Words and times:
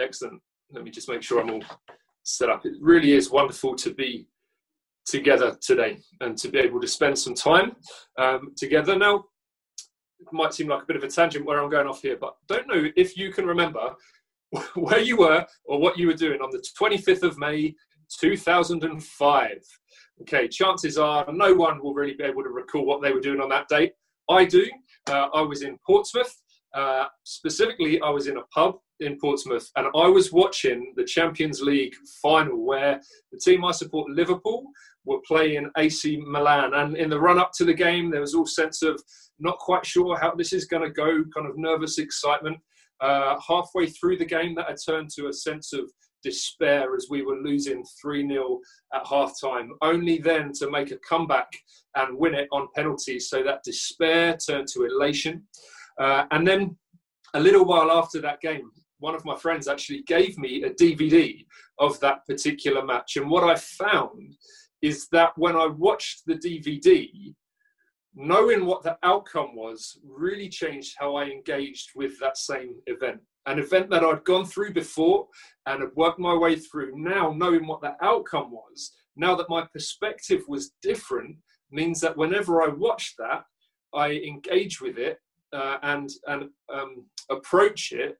Excellent. 0.00 0.40
Let 0.72 0.84
me 0.84 0.90
just 0.90 1.08
make 1.08 1.22
sure 1.22 1.40
I'm 1.40 1.50
all 1.50 1.62
set 2.22 2.48
up. 2.48 2.64
It 2.64 2.74
really 2.80 3.12
is 3.12 3.30
wonderful 3.30 3.74
to 3.76 3.92
be 3.92 4.26
together 5.06 5.56
today 5.60 5.98
and 6.20 6.36
to 6.38 6.48
be 6.48 6.58
able 6.58 6.80
to 6.80 6.88
spend 6.88 7.18
some 7.18 7.34
time 7.34 7.76
um, 8.18 8.52
together. 8.56 8.96
Now, 8.96 9.24
it 10.20 10.32
might 10.32 10.54
seem 10.54 10.68
like 10.68 10.82
a 10.82 10.86
bit 10.86 10.96
of 10.96 11.02
a 11.02 11.08
tangent 11.08 11.44
where 11.44 11.62
I'm 11.62 11.70
going 11.70 11.86
off 11.86 12.02
here, 12.02 12.16
but 12.20 12.36
don't 12.46 12.68
know 12.68 12.90
if 12.96 13.16
you 13.16 13.32
can 13.32 13.46
remember 13.46 13.94
where 14.74 15.00
you 15.00 15.16
were 15.16 15.44
or 15.64 15.80
what 15.80 15.98
you 15.98 16.06
were 16.06 16.14
doing 16.14 16.40
on 16.40 16.50
the 16.50 16.64
25th 16.80 17.22
of 17.22 17.38
May 17.38 17.74
2005. 18.18 19.50
Okay, 20.22 20.48
chances 20.48 20.98
are 20.98 21.24
no 21.32 21.54
one 21.54 21.82
will 21.82 21.94
really 21.94 22.14
be 22.14 22.24
able 22.24 22.42
to 22.42 22.50
recall 22.50 22.84
what 22.84 23.00
they 23.02 23.12
were 23.12 23.20
doing 23.20 23.40
on 23.40 23.48
that 23.48 23.68
date. 23.68 23.92
I 24.28 24.44
do. 24.44 24.68
Uh, 25.08 25.28
I 25.34 25.40
was 25.40 25.62
in 25.62 25.78
Portsmouth. 25.84 26.34
Uh, 26.74 27.06
specifically, 27.24 28.00
I 28.00 28.10
was 28.10 28.26
in 28.26 28.36
a 28.36 28.42
pub 28.54 28.76
in 29.00 29.18
Portsmouth 29.18 29.70
and 29.76 29.86
I 29.94 30.08
was 30.08 30.32
watching 30.32 30.92
the 30.96 31.04
Champions 31.04 31.60
League 31.60 31.94
final 32.22 32.64
where 32.64 33.00
the 33.32 33.38
team 33.38 33.64
I 33.64 33.72
support, 33.72 34.10
Liverpool, 34.10 34.64
were 35.04 35.20
playing 35.26 35.70
AC 35.76 36.22
Milan. 36.26 36.74
And 36.74 36.96
in 36.96 37.10
the 37.10 37.20
run 37.20 37.38
up 37.38 37.52
to 37.56 37.64
the 37.64 37.74
game, 37.74 38.10
there 38.10 38.20
was 38.20 38.34
all 38.34 38.46
sense 38.46 38.82
of 38.82 39.02
not 39.38 39.58
quite 39.58 39.86
sure 39.86 40.18
how 40.18 40.34
this 40.34 40.52
is 40.52 40.66
going 40.66 40.82
to 40.82 40.90
go, 40.90 41.24
kind 41.34 41.48
of 41.48 41.56
nervous 41.56 41.98
excitement. 41.98 42.58
Uh, 43.00 43.38
halfway 43.46 43.86
through 43.86 44.18
the 44.18 44.24
game, 44.24 44.54
that 44.54 44.68
had 44.68 44.76
turned 44.84 45.08
to 45.08 45.28
a 45.28 45.32
sense 45.32 45.72
of 45.72 45.90
despair 46.22 46.94
as 46.94 47.06
we 47.08 47.22
were 47.22 47.38
losing 47.38 47.82
3 48.02 48.28
0 48.28 48.60
at 48.94 49.06
half 49.06 49.32
time, 49.40 49.70
only 49.80 50.18
then 50.18 50.52
to 50.52 50.70
make 50.70 50.90
a 50.90 50.98
comeback 50.98 51.50
and 51.96 52.18
win 52.18 52.34
it 52.34 52.48
on 52.52 52.68
penalties. 52.76 53.30
So 53.30 53.42
that 53.42 53.62
despair 53.64 54.36
turned 54.36 54.68
to 54.74 54.84
elation. 54.84 55.44
Uh, 55.98 56.24
and 56.30 56.46
then 56.46 56.76
a 57.34 57.40
little 57.40 57.64
while 57.64 57.90
after 57.90 58.20
that 58.20 58.40
game, 58.40 58.70
one 59.00 59.14
of 59.14 59.24
my 59.24 59.36
friends 59.36 59.66
actually 59.66 60.02
gave 60.02 60.38
me 60.38 60.62
a 60.62 60.70
DVD 60.70 61.44
of 61.78 61.98
that 62.00 62.24
particular 62.26 62.84
match. 62.84 63.16
And 63.16 63.28
what 63.28 63.44
I 63.44 63.56
found 63.56 64.36
is 64.82 65.08
that 65.12 65.32
when 65.36 65.56
I 65.56 65.66
watched 65.66 66.22
the 66.26 66.34
DVD, 66.34 67.34
knowing 68.14 68.66
what 68.66 68.82
the 68.82 68.98
outcome 69.02 69.54
was 69.54 69.98
really 70.04 70.48
changed 70.48 70.96
how 70.98 71.16
I 71.16 71.24
engaged 71.24 71.90
with 71.94 72.18
that 72.20 72.36
same 72.36 72.74
event. 72.86 73.20
An 73.46 73.58
event 73.58 73.88
that 73.90 74.04
I'd 74.04 74.24
gone 74.24 74.44
through 74.44 74.74
before 74.74 75.26
and 75.66 75.80
had 75.80 75.94
worked 75.94 76.18
my 76.18 76.34
way 76.34 76.56
through. 76.56 76.92
Now, 76.96 77.32
knowing 77.32 77.66
what 77.66 77.80
the 77.80 77.96
outcome 78.02 78.50
was, 78.50 78.92
now 79.16 79.34
that 79.36 79.48
my 79.48 79.66
perspective 79.72 80.42
was 80.48 80.72
different, 80.82 81.36
means 81.70 82.00
that 82.00 82.16
whenever 82.16 82.62
I 82.62 82.68
watch 82.68 83.14
that, 83.18 83.44
I 83.94 84.12
engage 84.12 84.80
with 84.80 84.98
it 84.98 85.18
uh, 85.52 85.78
and 85.82 86.10
and 86.26 86.50
um, 86.72 87.04
approach 87.30 87.92
it. 87.92 88.16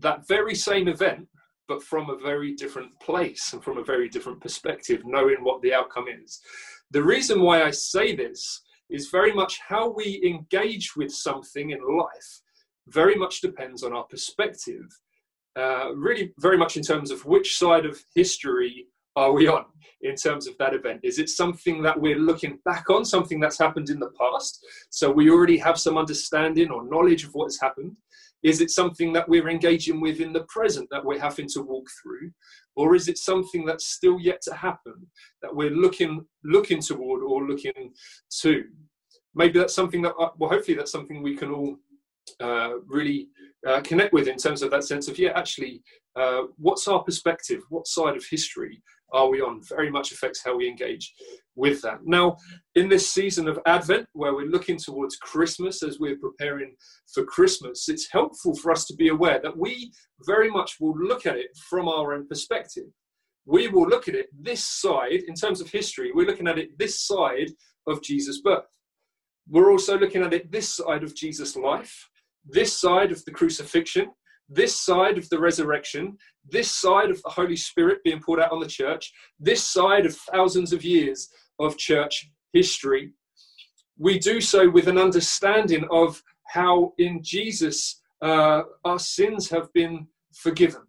That 0.00 0.26
very 0.26 0.54
same 0.54 0.88
event, 0.88 1.28
but 1.68 1.82
from 1.82 2.10
a 2.10 2.16
very 2.16 2.54
different 2.54 2.98
place 3.00 3.52
and 3.52 3.62
from 3.62 3.78
a 3.78 3.84
very 3.84 4.08
different 4.08 4.40
perspective, 4.40 5.02
knowing 5.04 5.38
what 5.42 5.62
the 5.62 5.72
outcome 5.72 6.06
is. 6.08 6.40
The 6.90 7.02
reason 7.02 7.40
why 7.40 7.62
I 7.62 7.70
say 7.70 8.14
this 8.14 8.62
is 8.88 9.10
very 9.10 9.32
much 9.32 9.60
how 9.66 9.88
we 9.90 10.20
engage 10.24 10.96
with 10.96 11.12
something 11.12 11.70
in 11.70 11.80
life 11.96 12.42
very 12.88 13.14
much 13.14 13.40
depends 13.40 13.84
on 13.84 13.92
our 13.92 14.04
perspective 14.04 14.84
uh, 15.56 15.92
really 15.94 16.32
very 16.38 16.56
much 16.56 16.76
in 16.76 16.82
terms 16.82 17.10
of 17.10 17.24
which 17.24 17.58
side 17.58 17.84
of 17.84 18.00
history 18.14 18.86
are 19.16 19.32
we 19.32 19.48
on 19.48 19.64
in 20.02 20.14
terms 20.14 20.46
of 20.46 20.56
that 20.58 20.74
event? 20.74 21.00
Is 21.02 21.18
it 21.18 21.28
something 21.28 21.82
that 21.82 22.00
we're 22.00 22.18
looking 22.18 22.58
back 22.64 22.88
on, 22.88 23.04
something 23.04 23.40
that's 23.40 23.58
happened 23.58 23.90
in 23.90 23.98
the 23.98 24.12
past? 24.18 24.64
So 24.90 25.10
we 25.10 25.28
already 25.28 25.58
have 25.58 25.78
some 25.78 25.98
understanding 25.98 26.70
or 26.70 26.88
knowledge 26.88 27.24
of 27.24 27.34
what 27.34 27.46
has 27.46 27.58
happened? 27.60 27.96
Is 28.42 28.60
it 28.60 28.70
something 28.70 29.12
that 29.12 29.28
we're 29.28 29.48
engaging 29.48 30.00
with 30.00 30.20
in 30.20 30.32
the 30.32 30.44
present 30.48 30.88
that 30.90 31.04
we're 31.04 31.20
having 31.20 31.46
to 31.48 31.62
walk 31.62 31.86
through? 32.02 32.30
Or 32.76 32.94
is 32.94 33.08
it 33.08 33.18
something 33.18 33.66
that's 33.66 33.86
still 33.86 34.18
yet 34.18 34.40
to 34.42 34.54
happen 34.54 35.06
that 35.42 35.54
we're 35.54 35.70
looking 35.70 36.24
looking 36.44 36.80
toward 36.80 37.22
or 37.22 37.46
looking 37.46 37.92
to? 38.40 38.64
Maybe 39.34 39.58
that's 39.58 39.74
something 39.74 40.02
that, 40.02 40.14
uh, 40.18 40.30
well, 40.38 40.50
hopefully 40.50 40.76
that's 40.76 40.92
something 40.92 41.22
we 41.22 41.36
can 41.36 41.50
all 41.52 41.76
uh, 42.40 42.78
really 42.86 43.28
uh, 43.66 43.80
connect 43.82 44.12
with 44.12 44.28
in 44.28 44.36
terms 44.36 44.62
of 44.62 44.70
that 44.70 44.84
sense 44.84 45.08
of 45.08 45.18
yeah 45.18 45.32
actually 45.34 45.82
uh, 46.16 46.42
what's 46.56 46.88
our 46.88 47.02
perspective? 47.02 47.62
What 47.68 47.86
side 47.86 48.16
of 48.16 48.24
history 48.28 48.82
are 49.12 49.28
we 49.28 49.40
on? 49.40 49.60
Very 49.68 49.90
much 49.90 50.12
affects 50.12 50.42
how 50.44 50.56
we 50.56 50.68
engage 50.68 51.14
with 51.54 51.80
that. 51.82 52.04
Now 52.04 52.36
in 52.74 52.88
this 52.88 53.12
season 53.12 53.48
of 53.48 53.58
advent 53.66 54.06
where 54.12 54.34
we're 54.34 54.46
looking 54.46 54.78
towards 54.78 55.16
christmas 55.16 55.82
as 55.82 55.98
we're 55.98 56.16
preparing 56.16 56.74
for 57.12 57.24
christmas 57.24 57.88
it's 57.88 58.08
helpful 58.10 58.54
for 58.54 58.70
us 58.70 58.86
to 58.86 58.94
be 58.94 59.08
aware 59.08 59.40
that 59.42 59.56
we 59.56 59.92
very 60.24 60.48
much 60.48 60.76
will 60.80 60.96
look 60.96 61.26
at 61.26 61.36
it 61.36 61.50
from 61.68 61.88
our 61.88 62.14
own 62.14 62.26
perspective. 62.26 62.86
We 63.46 63.68
will 63.68 63.88
look 63.88 64.08
at 64.08 64.14
it 64.14 64.28
this 64.38 64.64
side 64.64 65.22
in 65.26 65.34
terms 65.34 65.60
of 65.60 65.70
history 65.70 66.12
we're 66.14 66.26
looking 66.26 66.48
at 66.48 66.58
it 66.58 66.78
this 66.78 67.00
side 67.00 67.50
of 67.86 68.02
jesus 68.02 68.40
birth. 68.40 68.64
We're 69.48 69.72
also 69.72 69.98
looking 69.98 70.22
at 70.22 70.32
it 70.32 70.50
this 70.50 70.74
side 70.74 71.02
of 71.02 71.14
jesus 71.14 71.56
life 71.56 72.09
this 72.44 72.76
side 72.76 73.12
of 73.12 73.24
the 73.24 73.30
crucifixion, 73.30 74.10
this 74.48 74.78
side 74.78 75.16
of 75.16 75.28
the 75.28 75.38
resurrection, 75.38 76.16
this 76.48 76.70
side 76.70 77.10
of 77.10 77.22
the 77.22 77.30
Holy 77.30 77.56
Spirit 77.56 78.02
being 78.02 78.20
poured 78.20 78.40
out 78.40 78.52
on 78.52 78.60
the 78.60 78.66
church, 78.66 79.12
this 79.38 79.64
side 79.64 80.04
of 80.06 80.16
thousands 80.16 80.72
of 80.72 80.84
years 80.84 81.28
of 81.58 81.76
church 81.76 82.30
history. 82.52 83.12
We 83.98 84.18
do 84.18 84.40
so 84.40 84.68
with 84.68 84.88
an 84.88 84.98
understanding 84.98 85.86
of 85.90 86.22
how 86.48 86.94
in 86.98 87.22
Jesus 87.22 88.00
uh, 88.22 88.62
our 88.84 88.98
sins 88.98 89.48
have 89.50 89.72
been 89.72 90.06
forgiven. 90.34 90.82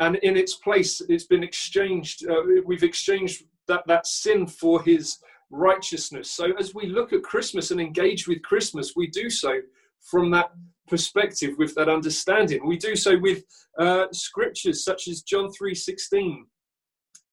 And 0.00 0.16
in 0.16 0.36
its 0.36 0.54
place, 0.54 1.00
it's 1.08 1.26
been 1.26 1.42
exchanged, 1.42 2.28
uh, 2.28 2.42
we've 2.64 2.82
exchanged 2.82 3.44
that, 3.66 3.86
that 3.86 4.06
sin 4.06 4.46
for 4.46 4.82
his 4.82 5.18
righteousness. 5.50 6.30
So 6.30 6.52
as 6.58 6.74
we 6.74 6.86
look 6.86 7.12
at 7.12 7.22
Christmas 7.22 7.70
and 7.70 7.80
engage 7.80 8.28
with 8.28 8.42
Christmas, 8.42 8.94
we 8.96 9.08
do 9.08 9.30
so 9.30 9.60
from 10.00 10.30
that 10.30 10.50
perspective, 10.88 11.54
with 11.58 11.74
that 11.74 11.88
understanding. 11.88 12.66
We 12.66 12.76
do 12.76 12.96
so 12.96 13.18
with 13.18 13.44
uh, 13.78 14.06
scriptures 14.12 14.84
such 14.84 15.08
as 15.08 15.22
John 15.22 15.50
3:16 15.50 16.44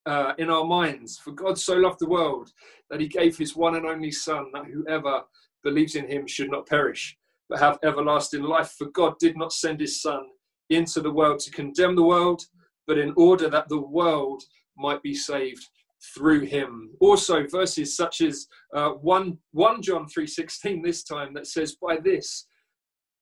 uh, 0.06 0.34
in 0.38 0.50
our 0.50 0.66
minds. 0.66 1.18
For 1.18 1.32
God 1.32 1.58
so 1.58 1.76
loved 1.76 2.00
the 2.00 2.10
world 2.10 2.52
that 2.90 3.00
He 3.00 3.08
gave 3.08 3.38
His 3.38 3.56
one 3.56 3.76
and 3.76 3.86
only 3.86 4.12
Son, 4.12 4.48
that 4.54 4.66
whoever 4.66 5.24
believes 5.64 5.96
in 5.96 6.08
Him 6.08 6.28
should 6.28 6.52
not 6.52 6.68
perish, 6.68 7.18
but 7.50 7.60
have 7.60 7.80
everlasting 7.84 8.44
life. 8.44 8.76
For 8.78 8.88
God 8.88 9.16
did 9.20 9.38
not 9.38 9.54
send 9.54 9.80
His 9.80 10.02
Son 10.02 10.26
into 10.70 11.02
the 11.02 11.12
world 11.12 11.40
to 11.40 11.52
condemn 11.52 11.96
the 11.96 12.04
world, 12.04 12.44
but 12.88 12.98
in 12.98 13.14
order 13.16 13.50
that 13.50 13.70
the 13.70 13.82
world 13.82 14.44
might 14.78 15.02
be 15.02 15.14
saved 15.14 15.68
through 16.14 16.42
him. 16.42 16.92
Also, 17.00 17.48
verses 17.48 17.96
such 17.96 18.22
as 18.22 18.48
uh, 18.74 18.90
1, 18.90 19.38
1 19.52 19.82
John 19.82 20.06
3.16 20.06 20.84
this 20.84 21.04
time 21.04 21.34
that 21.34 21.48
says, 21.48 21.76
By 21.82 21.98
this 21.98 22.48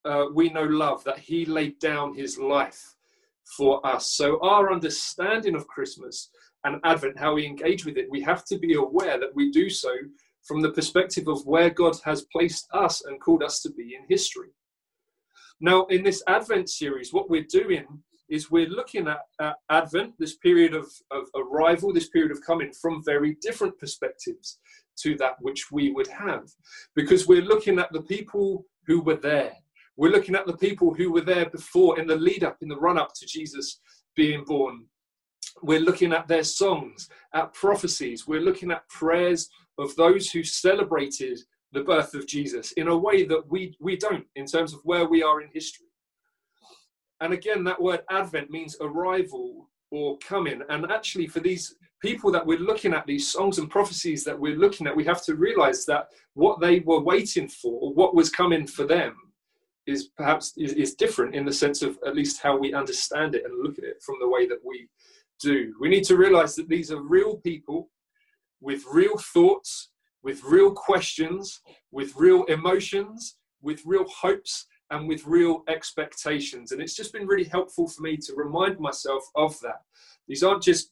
uh, 0.06 0.26
we 0.34 0.50
know 0.50 0.64
love, 0.64 1.04
that 1.04 1.20
he 1.20 1.46
laid 1.46 1.80
down 1.80 2.14
his 2.14 2.38
life 2.38 2.96
for 3.58 3.86
us. 3.86 4.12
So, 4.12 4.40
our 4.42 4.72
understanding 4.72 5.56
of 5.56 5.68
Christmas 5.68 6.30
and 6.64 6.80
Advent, 6.84 7.20
how 7.20 7.36
we 7.36 7.46
engage 7.46 7.86
with 7.86 7.98
it, 7.98 8.10
we 8.10 8.22
have 8.22 8.46
to 8.46 8.58
be 8.58 8.74
aware 8.74 9.20
that 9.20 9.36
we 9.36 9.52
do 9.52 9.70
so 9.70 9.92
from 10.44 10.62
the 10.62 10.72
perspective 10.72 11.28
of 11.28 11.46
where 11.46 11.70
God 11.70 11.96
has 12.04 12.26
placed 12.32 12.68
us 12.74 13.04
and 13.06 13.20
called 13.20 13.44
us 13.44 13.62
to 13.62 13.72
be 13.72 13.96
in 13.96 14.06
history. 14.10 14.50
Now, 15.62 15.86
in 15.86 16.04
this 16.04 16.24
Advent 16.28 16.70
series, 16.70 17.14
what 17.14 17.30
we're 17.30 17.46
doing 17.50 17.86
is 18.30 18.50
we're 18.50 18.68
looking 18.68 19.08
at, 19.08 19.22
at 19.40 19.56
Advent, 19.70 20.14
this 20.20 20.36
period 20.38 20.74
of, 20.74 20.92
of 21.12 21.28
arrival, 21.36 21.94
this 21.94 22.10
period 22.10 22.32
of 22.32 22.42
coming, 22.46 22.72
from 22.74 23.04
very 23.04 23.38
different 23.42 23.78
perspectives 23.80 24.60
to 24.98 25.16
that 25.18 25.36
which 25.40 25.72
we 25.72 25.92
would 25.92 26.08
have. 26.08 26.50
Because 26.96 27.28
we're 27.28 27.42
looking 27.42 27.80
at 27.80 27.92
the 27.94 28.02
people 28.02 28.66
who 28.86 29.02
were 29.02 29.16
there 29.16 29.54
we're 29.98 30.12
looking 30.12 30.36
at 30.36 30.46
the 30.46 30.58
people 30.58 30.94
who 30.94 31.12
were 31.12 31.22
there 31.22 31.50
before 31.50 32.00
in 32.00 32.08
the 32.08 32.16
lead 32.16 32.44
up, 32.44 32.58
in 32.62 32.68
the 32.68 32.78
run 32.78 32.98
up 32.98 33.14
to 33.16 33.26
Jesus 33.26 33.80
being 34.16 34.44
born. 34.44 34.86
We're 35.62 35.80
looking 35.80 36.14
at 36.14 36.28
their 36.28 36.44
songs, 36.44 37.10
at 37.34 37.54
prophecies. 37.54 38.28
We're 38.28 38.42
looking 38.42 38.72
at 38.72 38.88
prayers 38.90 39.50
of 39.78 39.96
those 39.96 40.32
who 40.32 40.44
celebrated 40.44 41.40
the 41.72 41.84
birth 41.84 42.14
of 42.14 42.28
Jesus 42.28 42.72
in 42.74 42.88
a 42.88 42.98
way 42.98 43.24
that 43.26 43.50
we, 43.50 43.76
we 43.80 43.98
don't 43.98 44.26
in 44.36 44.46
terms 44.46 44.74
of 44.74 44.80
where 44.84 45.06
we 45.06 45.24
are 45.24 45.42
in 45.42 45.50
history. 45.54 45.88
And 47.22 47.34
again, 47.34 47.64
that 47.64 47.82
word 47.82 48.02
Advent 48.10 48.52
means 48.52 48.76
arrival 48.82 49.70
or 49.92 50.18
coming. 50.18 50.62
And 50.70 50.92
actually, 50.92 51.28
for 51.28 51.40
these 51.40 51.76
people 52.02 52.32
that 52.32 52.46
we're 52.46 52.60
looking 52.60 52.94
at, 52.94 53.06
these 53.06 53.32
songs 53.32 53.60
and 53.60 53.70
prophecies 53.70 54.24
that 54.26 54.38
we're 54.38 54.58
looking 54.58 54.88
at, 54.88 54.96
we 54.96 55.06
have 55.06 55.24
to 55.26 55.36
realize 55.36 55.86
that 55.86 56.08
what 56.34 56.60
they 56.60 56.80
were 56.80 57.00
waiting 57.00 57.48
for, 57.48 57.94
what 57.94 58.16
was 58.16 58.30
coming 58.30 58.68
for 58.68 58.86
them, 58.86 59.16
is 59.86 60.10
perhaps 60.18 60.54
is, 60.58 60.74
is 60.74 60.96
different 60.96 61.36
in 61.36 61.46
the 61.46 61.54
sense 61.54 61.82
of 61.82 61.98
at 62.06 62.16
least 62.16 62.42
how 62.42 62.58
we 62.58 62.74
understand 62.74 63.36
it 63.36 63.44
and 63.46 63.64
look 63.64 63.78
at 63.78 63.84
it 63.84 64.02
from 64.02 64.16
the 64.20 64.30
way 64.30 64.48
that 64.48 64.60
we 64.64 64.88
do. 65.40 65.74
We 65.80 65.90
need 65.90 66.04
to 66.06 66.18
realize 66.18 66.56
that 66.56 66.70
these 66.70 66.92
are 66.92 67.02
real 67.02 67.38
people 67.38 67.90
with 68.62 68.84
real 68.92 69.18
thoughts, 69.18 69.90
with 70.24 70.42
real 70.44 70.72
questions, 70.72 71.62
with 71.92 72.16
real 72.16 72.44
emotions, 72.46 73.38
with 73.62 73.82
real 73.86 74.06
hopes 74.08 74.68
and 74.90 75.08
with 75.08 75.26
real 75.26 75.64
expectations. 75.68 76.72
And 76.72 76.82
it's 76.82 76.96
just 76.96 77.14
been 77.14 77.28
really 77.28 77.46
helpful 77.46 77.88
for 77.88 78.02
me 78.02 78.18
to 78.18 78.34
remind 78.36 78.80
myself 78.80 79.24
of 79.36 79.60
that. 79.62 79.82
These 80.28 80.44
aren't 80.44 80.64
just 80.64 80.92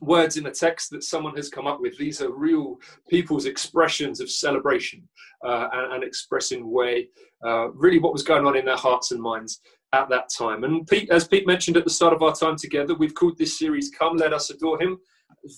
words 0.00 0.36
in 0.36 0.46
a 0.46 0.50
text 0.50 0.90
that 0.90 1.04
someone 1.04 1.34
has 1.36 1.48
come 1.48 1.66
up 1.66 1.80
with. 1.80 1.96
These 1.96 2.22
are 2.22 2.30
real 2.30 2.78
people's 3.08 3.46
expressions 3.46 4.20
of 4.20 4.30
celebration 4.30 5.08
uh, 5.44 5.68
and, 5.72 5.94
and, 5.94 6.04
expressing 6.04 6.70
way, 6.70 7.08
uh, 7.44 7.70
really 7.70 7.98
what 7.98 8.12
was 8.12 8.22
going 8.22 8.46
on 8.46 8.56
in 8.56 8.64
their 8.64 8.76
hearts 8.76 9.10
and 9.12 9.20
minds 9.20 9.60
at 9.92 10.08
that 10.08 10.28
time. 10.36 10.64
And 10.64 10.86
Pete, 10.86 11.10
as 11.10 11.26
Pete 11.26 11.46
mentioned 11.46 11.76
at 11.76 11.84
the 11.84 11.90
start 11.90 12.12
of 12.12 12.22
our 12.22 12.34
time 12.34 12.56
together, 12.56 12.94
we've 12.94 13.14
called 13.14 13.38
this 13.38 13.58
series 13.58 13.90
"Come, 13.90 14.16
Let 14.16 14.32
Us 14.32 14.50
Adore 14.50 14.80
Him." 14.80 14.98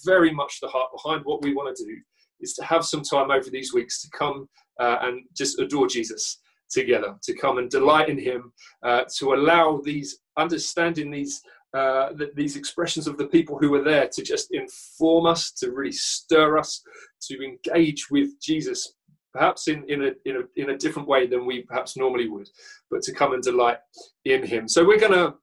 Very 0.04 0.32
much 0.32 0.60
the 0.60 0.68
heart 0.68 0.90
behind 0.94 1.24
what 1.24 1.42
we 1.42 1.54
want 1.54 1.76
to 1.76 1.84
do 1.84 1.96
is 2.40 2.54
to 2.54 2.64
have 2.64 2.84
some 2.84 3.02
time 3.02 3.30
over 3.30 3.50
these 3.50 3.72
weeks 3.72 4.02
to 4.02 4.08
come 4.16 4.48
uh, 4.80 4.98
and 5.02 5.22
just 5.36 5.58
adore 5.60 5.86
Jesus 5.86 6.40
together, 6.70 7.14
to 7.22 7.34
come 7.34 7.58
and 7.58 7.70
delight 7.70 8.08
in 8.08 8.18
Him, 8.18 8.52
uh, 8.82 9.04
to 9.18 9.34
allow 9.34 9.80
these 9.84 10.18
understanding 10.36 11.10
these 11.10 11.42
uh, 11.74 12.10
these 12.34 12.56
expressions 12.56 13.06
of 13.06 13.16
the 13.16 13.26
people 13.28 13.56
who 13.58 13.70
were 13.70 13.82
there 13.82 14.06
to 14.06 14.22
just 14.22 14.52
inform 14.52 15.24
us, 15.24 15.52
to 15.52 15.70
really 15.70 15.92
stir 15.92 16.58
us, 16.58 16.82
to 17.22 17.42
engage 17.42 18.10
with 18.10 18.28
Jesus, 18.42 18.92
perhaps 19.32 19.68
in, 19.68 19.84
in, 19.88 20.02
a, 20.02 20.12
in, 20.24 20.36
a, 20.36 20.60
in 20.62 20.70
a 20.70 20.76
different 20.76 21.08
way 21.08 21.26
than 21.26 21.46
we 21.46 21.62
perhaps 21.62 21.96
normally 21.96 22.28
would, 22.28 22.48
but 22.90 23.02
to 23.02 23.12
come 23.12 23.32
and 23.32 23.42
delight 23.42 23.78
in 24.24 24.44
Him. 24.44 24.68
So 24.68 24.84
we're 24.84 25.00
going 25.00 25.12
to 25.12 25.34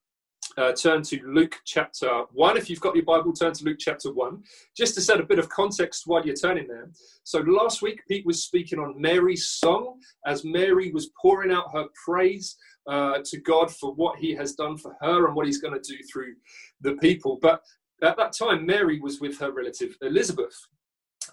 uh, 0.57 0.73
turn 0.73 1.01
to 1.03 1.19
Luke 1.25 1.55
chapter 1.65 2.23
1. 2.33 2.57
If 2.57 2.69
you've 2.69 2.81
got 2.81 2.95
your 2.95 3.05
Bible, 3.05 3.33
turn 3.33 3.53
to 3.53 3.63
Luke 3.63 3.77
chapter 3.79 4.11
1. 4.11 4.43
Just 4.75 4.95
to 4.95 5.01
set 5.01 5.19
a 5.19 5.25
bit 5.25 5.39
of 5.39 5.49
context 5.49 6.03
while 6.05 6.25
you're 6.25 6.35
turning 6.35 6.67
there. 6.67 6.89
So, 7.23 7.39
last 7.39 7.81
week, 7.81 8.01
Pete 8.07 8.25
was 8.25 8.43
speaking 8.43 8.79
on 8.79 8.99
Mary's 8.99 9.47
song 9.47 9.99
as 10.25 10.43
Mary 10.43 10.91
was 10.91 11.11
pouring 11.21 11.51
out 11.51 11.71
her 11.73 11.85
praise 12.05 12.57
uh, 12.87 13.19
to 13.25 13.39
God 13.39 13.71
for 13.71 13.93
what 13.93 14.19
he 14.19 14.33
has 14.35 14.53
done 14.53 14.77
for 14.77 14.95
her 15.01 15.27
and 15.27 15.35
what 15.35 15.45
he's 15.45 15.61
going 15.61 15.79
to 15.79 15.91
do 15.93 15.97
through 16.11 16.33
the 16.81 16.93
people. 16.95 17.37
But 17.41 17.61
at 18.01 18.17
that 18.17 18.33
time, 18.33 18.65
Mary 18.65 18.99
was 18.99 19.19
with 19.19 19.37
her 19.39 19.51
relative 19.51 19.95
Elizabeth. 20.01 20.55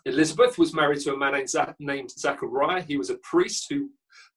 Elizabeth 0.07 0.57
was 0.57 0.73
married 0.73 1.01
to 1.01 1.13
a 1.13 1.17
man 1.17 1.33
named 1.33 1.75
named 1.79 2.11
Zachariah. 2.11 2.83
He 2.83 2.97
was 2.97 3.11
a 3.11 3.19
priest 3.19 3.67
who 3.69 3.91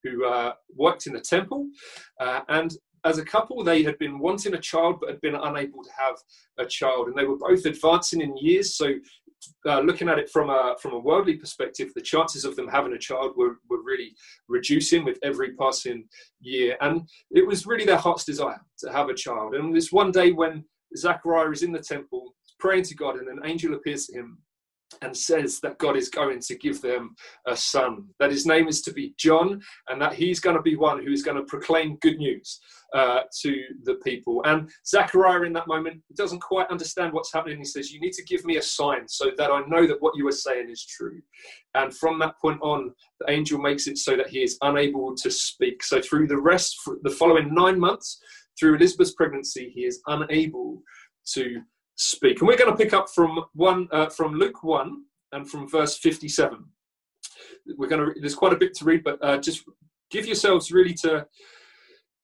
who 0.04 0.25
uh, 0.25 0.54
worked 0.75 1.07
in 1.07 1.13
the 1.13 1.21
temple, 1.21 1.68
uh, 2.19 2.42
and 2.50 2.71
as 3.06 3.18
a 3.18 3.25
couple, 3.25 3.63
they 3.63 3.83
had 3.83 3.98
been 3.98 4.19
wanting 4.19 4.54
a 4.54 4.60
child 4.60 5.00
but 5.00 5.10
had 5.10 5.21
been 5.21 5.36
unable 5.36 5.83
to 5.83 5.89
have 5.98 6.16
a 6.57 6.66
child, 6.66 7.07
and 7.07 7.18
they 7.18 7.25
were 7.25 7.38
both 7.38 7.66
advancing 7.66 8.21
in 8.21 8.36
years. 8.38 8.75
So, 8.75 8.94
uh, 9.66 9.80
looking 9.80 10.10
at 10.10 10.19
it 10.19 10.30
from 10.30 10.50
a 10.50 10.75
from 10.81 10.94
a 10.94 11.00
worldly 11.00 11.38
perspective, 11.38 11.92
the 11.94 12.01
chances 12.01 12.44
of 12.44 12.56
them 12.56 12.68
having 12.68 12.94
a 12.94 13.00
child 13.00 13.33
were, 13.38 13.60
were 13.69 13.83
really 13.83 14.15
reducing 14.48 15.06
with 15.06 15.18
every 15.24 15.56
passing 15.56 16.07
year, 16.42 16.77
and 16.81 17.07
it 17.31 17.45
was 17.45 17.65
really 17.65 17.86
their 17.86 17.98
heart's 17.98 18.25
desire 18.25 18.62
to 18.80 18.92
have 18.92 19.10
a 19.10 19.13
child. 19.13 19.56
And 19.56 19.75
this 19.75 19.92
one 19.92 20.12
day 20.12 20.31
when 20.31 20.65
Zachariah 20.98 21.51
is 21.51 21.63
in 21.63 21.72
the 21.72 21.80
temple 21.80 22.36
praying 22.60 22.83
to 22.83 22.95
God, 22.95 23.15
and 23.18 23.30
an 23.30 23.45
angel 23.45 23.75
appears 23.75 24.07
to 24.07 24.18
him 24.18 24.39
and 25.01 25.15
says 25.15 25.59
that 25.62 25.77
God 25.77 25.95
is 25.95 26.09
going 26.09 26.39
to 26.39 26.57
give 26.57 26.81
them 26.81 27.15
a 27.47 27.56
son, 27.56 28.06
that 28.19 28.31
his 28.31 28.45
name 28.45 28.68
is 28.68 28.81
to 28.81 28.94
be 28.94 29.13
John, 29.18 29.62
and 29.88 30.01
that 30.01 30.13
he's 30.13 30.39
going 30.39 30.56
to 30.56 30.62
be 30.62 30.75
one 30.75 31.03
who 31.03 31.12
is 31.12 31.24
going 31.24 31.38
to 31.38 31.44
proclaim 31.44 31.97
good 32.01 32.18
news 32.18 32.59
uh, 32.94 33.21
to 33.41 33.63
the 33.83 33.95
people. 33.95 34.41
And 34.45 34.69
Zechariah, 34.86 35.44
in 35.44 35.53
that 35.53 35.68
moment, 35.68 36.01
doesn't 36.15 36.41
quite 36.41 36.69
understand 36.69 37.13
what's 37.13 37.31
happening. 37.31 37.59
He 37.59 37.65
says, 37.65 37.91
You 37.91 38.00
need 38.01 38.13
to 38.13 38.24
give 38.24 38.45
me 38.45 38.57
a 38.57 38.62
sign 38.62 39.07
so 39.07 39.31
that 39.38 39.51
I 39.51 39.62
know 39.68 39.86
that 39.88 40.01
what 40.01 40.15
you 40.15 40.27
are 40.27 40.33
saying 40.33 40.69
is 40.69 40.86
true. 40.86 41.21
And 41.75 41.95
from 41.95 42.19
that 42.19 42.39
point 42.41 42.59
on, 42.62 42.91
the 43.19 43.31
angel 43.31 43.59
makes 43.59 43.88
it 43.88 43.97
so 43.97 44.15
that 44.18 44.30
he 44.30 44.41
is 44.41 44.57
unable 44.62 45.15
to 45.15 45.30
speak. 45.30 45.83
So, 45.83 46.01
through 46.01 46.27
the 46.27 46.38
rest, 46.38 46.77
the 47.03 47.12
following 47.12 47.53
nine 47.53 47.80
months, 47.80 48.19
through 48.59 48.75
Elizabeth's 48.75 49.13
pregnancy, 49.13 49.71
he 49.74 49.86
is 49.86 50.01
unable 50.07 50.81
to 51.33 51.62
speak. 52.00 52.40
And 52.40 52.48
we're 52.48 52.57
going 52.57 52.72
to 52.72 52.84
pick 52.84 52.94
up 52.94 53.07
from 53.13 53.46
one 53.54 53.88
uh, 53.92 54.10
from 54.10 54.34
Luke 54.34 54.63
one 54.63 55.04
and 55.34 55.50
from 55.50 55.69
verse 55.69 55.98
fifty-seven. 55.98 56.66
We're 57.78 57.90
going 57.90 58.04
to. 58.06 58.19
There's 58.19 58.36
quite 58.36 58.54
a 58.54 58.57
bit 58.57 58.74
to 58.75 58.86
read, 58.86 59.04
but 59.04 59.19
uh, 59.22 59.38
just 59.38 59.63
give 60.10 60.25
yourselves 60.25 60.72
really 60.72 60.96
to 60.96 61.28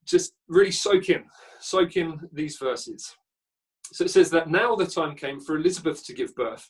just 0.06 0.34
really 0.48 0.72
soak 0.72 1.10
in, 1.10 1.24
soak 1.60 1.98
in 1.98 2.20
these 2.32 2.58
verses. 2.58 3.16
So 3.94 4.06
it 4.06 4.12
says 4.12 4.30
that 4.32 4.50
now 4.50 4.76
the 4.76 4.88
time 4.88 5.16
came 5.16 5.40
for 5.40 5.56
Elizabeth 5.56 6.06
to 6.06 6.14
give 6.14 6.34
birth, 6.36 6.70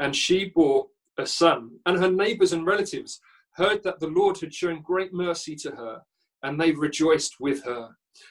and 0.00 0.14
she 0.14 0.50
bore 0.54 0.86
a 1.18 1.26
son, 1.26 1.70
and 1.86 1.98
her 1.98 2.10
neighbors 2.10 2.52
and 2.52 2.66
relatives 2.66 3.20
heard 3.52 3.82
that 3.84 4.00
the 4.00 4.08
Lord 4.08 4.38
had 4.40 4.54
shown 4.54 4.82
great 4.82 5.12
mercy 5.12 5.54
to 5.56 5.70
her, 5.72 6.02
and 6.42 6.58
they 6.58 6.72
rejoiced 6.72 7.34
with 7.40 7.64
her. 7.64 7.88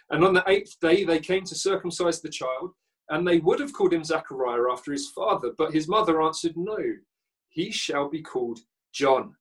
And 0.09 0.23
on 0.23 0.33
the 0.33 0.43
eighth 0.47 0.79
day 0.81 1.03
they 1.03 1.19
came 1.19 1.43
to 1.45 1.55
circumcise 1.55 2.21
the 2.21 2.29
child 2.29 2.71
and 3.09 3.27
they 3.27 3.39
would 3.39 3.59
have 3.59 3.73
called 3.73 3.93
him 3.93 4.03
Zachariah 4.03 4.71
after 4.71 4.91
his 4.91 5.09
father, 5.09 5.51
but 5.57 5.73
his 5.73 5.87
mother 5.87 6.21
answered, 6.21 6.53
No, 6.55 6.77
he 7.49 7.71
shall 7.71 8.09
be 8.09 8.21
called 8.21 8.59
John. 8.93 9.35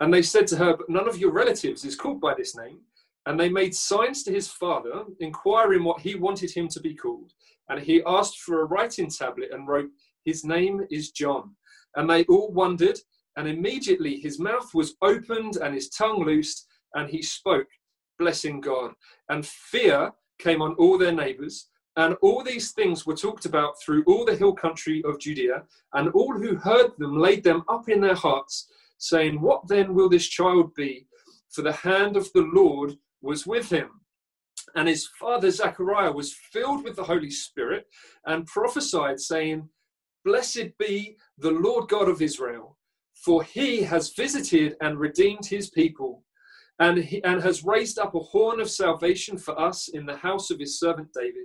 And 0.00 0.12
they 0.12 0.22
said 0.22 0.46
to 0.48 0.56
her, 0.56 0.76
But 0.76 0.88
none 0.88 1.08
of 1.08 1.18
your 1.18 1.30
relatives 1.30 1.84
is 1.84 1.96
called 1.96 2.20
by 2.20 2.34
this 2.34 2.56
name. 2.56 2.80
And 3.26 3.38
they 3.38 3.50
made 3.50 3.74
signs 3.74 4.22
to 4.24 4.32
his 4.32 4.48
father, 4.48 5.04
inquiring 5.20 5.84
what 5.84 6.00
he 6.00 6.14
wanted 6.14 6.50
him 6.50 6.68
to 6.68 6.80
be 6.80 6.94
called. 6.94 7.32
And 7.68 7.80
he 7.80 8.02
asked 8.06 8.38
for 8.40 8.62
a 8.62 8.64
writing 8.64 9.10
tablet 9.10 9.50
and 9.52 9.68
wrote, 9.68 9.90
His 10.24 10.44
name 10.44 10.86
is 10.90 11.10
John. 11.10 11.54
And 11.96 12.08
they 12.08 12.24
all 12.24 12.50
wondered, 12.50 12.98
and 13.36 13.46
immediately 13.46 14.18
his 14.18 14.38
mouth 14.38 14.74
was 14.74 14.96
opened 15.02 15.56
and 15.56 15.74
his 15.74 15.90
tongue 15.90 16.24
loosed, 16.24 16.66
and 16.94 17.08
he 17.08 17.22
spoke, 17.22 17.68
blessing 18.18 18.60
God. 18.60 18.92
And 19.28 19.46
fear 19.46 20.12
came 20.38 20.62
on 20.62 20.74
all 20.74 20.98
their 20.98 21.12
neighbors 21.12 21.68
and 22.00 22.16
all 22.22 22.42
these 22.42 22.72
things 22.72 23.04
were 23.04 23.14
talked 23.14 23.44
about 23.44 23.74
through 23.78 24.02
all 24.04 24.24
the 24.24 24.34
hill 24.34 24.54
country 24.54 25.02
of 25.04 25.20
Judea, 25.20 25.64
and 25.92 26.08
all 26.12 26.32
who 26.32 26.56
heard 26.56 26.92
them 26.96 27.18
laid 27.18 27.44
them 27.44 27.62
up 27.68 27.90
in 27.90 28.00
their 28.00 28.14
hearts, 28.14 28.68
saying, 28.96 29.38
What 29.38 29.68
then 29.68 29.92
will 29.92 30.08
this 30.08 30.26
child 30.26 30.74
be? 30.74 31.06
For 31.50 31.60
the 31.60 31.74
hand 31.74 32.16
of 32.16 32.32
the 32.32 32.48
Lord 32.54 32.96
was 33.20 33.46
with 33.46 33.68
him. 33.68 34.00
And 34.74 34.88
his 34.88 35.08
father 35.08 35.50
Zechariah 35.50 36.12
was 36.12 36.32
filled 36.32 36.84
with 36.84 36.96
the 36.96 37.04
Holy 37.04 37.30
Spirit 37.30 37.86
and 38.24 38.46
prophesied, 38.46 39.20
saying, 39.20 39.68
Blessed 40.24 40.78
be 40.78 41.18
the 41.36 41.50
Lord 41.50 41.90
God 41.90 42.08
of 42.08 42.22
Israel, 42.22 42.78
for 43.14 43.44
he 43.44 43.82
has 43.82 44.14
visited 44.14 44.74
and 44.80 44.98
redeemed 44.98 45.44
his 45.44 45.68
people, 45.68 46.24
and, 46.78 46.96
he, 46.96 47.22
and 47.24 47.42
has 47.42 47.62
raised 47.62 47.98
up 47.98 48.14
a 48.14 48.20
horn 48.20 48.58
of 48.58 48.70
salvation 48.70 49.36
for 49.36 49.60
us 49.60 49.88
in 49.88 50.06
the 50.06 50.16
house 50.16 50.50
of 50.50 50.58
his 50.58 50.80
servant 50.80 51.08
David 51.12 51.44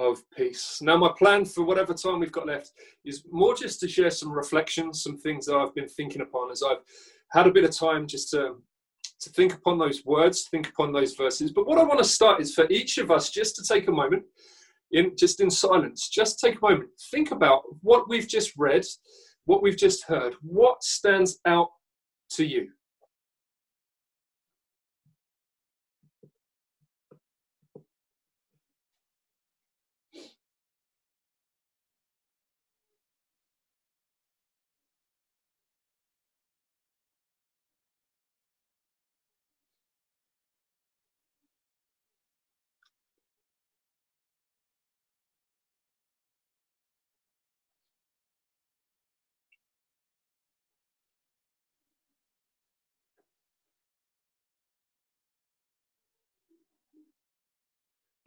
of 0.00 0.22
peace. 0.30 0.78
Now, 0.80 0.96
my 0.96 1.12
plan 1.16 1.44
for 1.44 1.62
whatever 1.62 1.92
time 1.92 2.20
we've 2.20 2.32
got 2.32 2.46
left 2.46 2.72
is 3.04 3.22
more 3.30 3.54
just 3.54 3.78
to 3.80 3.88
share 3.88 4.10
some 4.10 4.32
reflections, 4.32 5.02
some 5.02 5.18
things 5.18 5.46
that 5.46 5.56
I've 5.56 5.74
been 5.74 5.88
thinking 5.88 6.22
upon 6.22 6.50
as 6.50 6.62
I've 6.62 6.80
had 7.32 7.46
a 7.46 7.52
bit 7.52 7.64
of 7.64 7.76
time 7.76 8.06
just 8.06 8.30
to, 8.30 8.56
to 9.20 9.30
think 9.30 9.52
upon 9.52 9.78
those 9.78 10.04
words, 10.06 10.48
think 10.50 10.70
upon 10.70 10.92
those 10.92 11.14
verses. 11.14 11.52
But 11.52 11.66
what 11.66 11.78
I 11.78 11.84
want 11.84 11.98
to 11.98 12.04
start 12.04 12.40
is 12.40 12.54
for 12.54 12.66
each 12.70 12.96
of 12.96 13.10
us 13.10 13.30
just 13.30 13.54
to 13.56 13.62
take 13.62 13.88
a 13.88 13.92
moment, 13.92 14.24
in 14.92 15.12
just 15.16 15.40
in 15.40 15.50
silence, 15.50 16.08
just 16.08 16.40
take 16.40 16.56
a 16.56 16.60
moment, 16.62 16.88
think 17.12 17.30
about 17.30 17.62
what 17.82 18.08
we've 18.08 18.26
just 18.26 18.52
read, 18.56 18.84
what 19.44 19.62
we've 19.62 19.76
just 19.76 20.04
heard. 20.04 20.34
What 20.40 20.82
stands 20.82 21.38
out 21.46 21.68
to 22.30 22.44
you? 22.44 22.70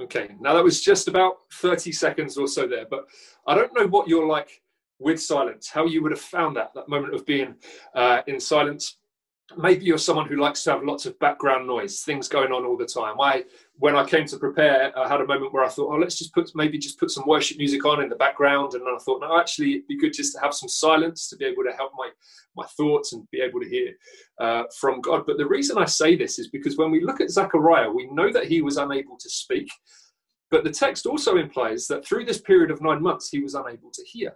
Okay, 0.02 0.30
now 0.40 0.54
that 0.54 0.64
was 0.64 0.82
just 0.82 1.08
about 1.08 1.38
30 1.54 1.92
seconds 1.92 2.38
or 2.38 2.48
so 2.48 2.68
there, 2.68 2.86
but 2.90 3.06
I 3.46 3.54
don't 3.54 3.74
know 3.76 3.88
what 3.88 4.08
you're 4.08 4.28
like 4.28 4.62
with 5.00 5.22
silence, 5.22 5.70
how 5.70 5.86
you 5.86 6.02
would 6.02 6.12
have 6.12 6.22
found 6.22 6.56
that, 6.58 6.74
that 6.74 6.90
moment 6.90 7.14
of 7.14 7.26
being 7.26 7.56
uh, 7.94 8.22
in 8.26 8.40
silence 8.40 8.98
maybe 9.58 9.86
you're 9.86 9.98
someone 9.98 10.28
who 10.28 10.38
likes 10.38 10.64
to 10.64 10.72
have 10.72 10.84
lots 10.84 11.06
of 11.06 11.20
background 11.20 11.68
noise, 11.68 12.02
things 12.02 12.28
going 12.28 12.52
on 12.52 12.66
all 12.66 12.78
the 12.78 12.86
time. 12.86 13.20
I, 13.20 13.44
when 13.78 13.96
I 13.96 14.06
came 14.06 14.26
to 14.28 14.38
prepare, 14.38 14.98
I 14.98 15.08
had 15.08 15.22
a 15.22 15.28
moment 15.28 15.54
where 15.54 15.64
I 15.64 15.70
thought, 15.70 15.94
oh, 15.94 15.98
let's 15.98 16.18
just 16.18 16.34
put 16.34 16.50
maybe 16.56 16.78
just 16.78 17.00
put 17.00 17.12
some 17.12 17.26
worship 17.28 17.58
music 17.58 17.86
on 17.86 18.02
in 18.02 18.10
the 18.10 18.16
background, 18.16 18.74
and 18.74 18.82
then 18.86 18.94
I 18.96 19.00
thought, 19.04 19.22
no, 19.22 19.40
actually, 19.40 19.74
it'd 19.74 19.88
be 19.88 19.98
good 19.98 20.14
just 20.14 20.34
to 20.34 20.42
have 20.42 20.54
some 20.54 20.70
silence 20.70 21.28
to 21.30 21.36
be 21.36 21.46
able 21.46 21.64
to 21.64 21.76
help 21.76 21.92
my 21.98 22.10
my 22.56 22.66
thoughts 22.78 23.14
and 23.14 23.30
be 23.32 23.42
able 23.42 23.60
to 23.60 23.70
hear 23.70 23.94
uh, 24.40 24.64
from 24.80 25.02
God. 25.02 25.24
But 25.26 25.38
the 25.38 25.48
reason 25.48 25.78
I 25.78 25.86
say 25.86 26.16
this 26.16 26.40
is 26.40 26.50
because 26.50 26.78
when 26.78 26.92
we 26.92 27.04
look 27.04 27.20
at 27.22 27.32
Zechariah, 27.32 27.92
we 27.92 28.08
know 28.12 28.32
that 28.32 28.46
he 28.46 28.62
was 28.62 28.78
unable 28.78 29.18
to 29.18 29.30
speak, 29.30 29.70
but 30.52 30.64
the 30.64 30.72
text 30.72 31.06
also 31.06 31.38
implies 31.38 31.88
that 31.88 32.06
through 32.06 32.26
this 32.26 32.40
period 32.40 32.72
of 32.72 32.82
nine 32.82 33.02
months, 33.02 33.30
he 33.30 33.40
was 33.40 33.56
unable 33.56 33.92
to 33.92 34.04
hear 34.06 34.34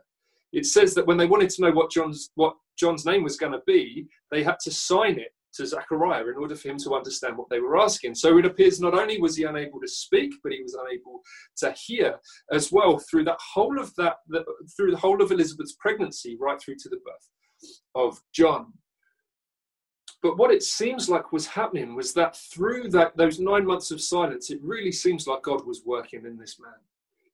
it 0.53 0.65
says 0.65 0.93
that 0.93 1.05
when 1.05 1.17
they 1.17 1.25
wanted 1.25 1.49
to 1.49 1.61
know 1.61 1.71
what 1.71 1.91
John's 1.91 2.31
what 2.35 2.55
John's 2.77 3.05
name 3.05 3.23
was 3.23 3.37
going 3.37 3.53
to 3.53 3.61
be, 3.65 4.07
they 4.31 4.43
had 4.43 4.59
to 4.63 4.71
sign 4.71 5.17
it 5.19 5.31
to 5.55 5.65
Zechariah 5.65 6.27
in 6.27 6.35
order 6.35 6.55
for 6.55 6.69
him 6.69 6.77
to 6.77 6.95
understand 6.95 7.37
what 7.37 7.49
they 7.49 7.59
were 7.59 7.77
asking. 7.79 8.15
So 8.15 8.37
it 8.37 8.45
appears 8.45 8.79
not 8.79 8.93
only 8.93 9.19
was 9.19 9.35
he 9.35 9.43
unable 9.43 9.79
to 9.81 9.87
speak, 9.87 10.33
but 10.43 10.51
he 10.51 10.61
was 10.61 10.75
unable 10.75 11.21
to 11.57 11.71
hear 11.71 12.19
as 12.51 12.71
well 12.71 12.99
through 12.99 13.25
that 13.25 13.39
whole 13.53 13.79
of 13.79 13.93
that 13.95 14.17
the, 14.27 14.45
through 14.75 14.91
the 14.91 14.97
whole 14.97 15.21
of 15.21 15.31
Elizabeth's 15.31 15.75
pregnancy, 15.79 16.37
right 16.39 16.61
through 16.61 16.75
to 16.79 16.89
the 16.89 16.97
birth 16.97 17.29
of 17.95 18.21
John. 18.33 18.73
But 20.21 20.37
what 20.37 20.51
it 20.51 20.63
seems 20.63 21.09
like 21.09 21.31
was 21.31 21.47
happening 21.47 21.95
was 21.95 22.13
that 22.13 22.35
through 22.35 22.89
that 22.89 23.15
those 23.17 23.39
nine 23.39 23.65
months 23.65 23.91
of 23.91 24.01
silence, 24.01 24.49
it 24.49 24.59
really 24.61 24.91
seems 24.91 25.27
like 25.27 25.43
God 25.43 25.65
was 25.65 25.83
working 25.85 26.25
in 26.25 26.37
this 26.37 26.59
man. 26.59 26.73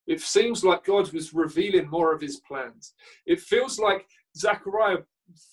It 0.06 0.20
seems 0.20 0.66
like 0.66 0.84
God 0.84 1.12
was 1.14 1.34
revealing 1.34 1.90
more 1.90 2.14
of 2.14 2.22
his 2.22 2.42
plans. 2.42 2.94
It 3.26 3.40
feels 3.40 3.80
like 3.80 4.06
Zechariah, 4.38 4.98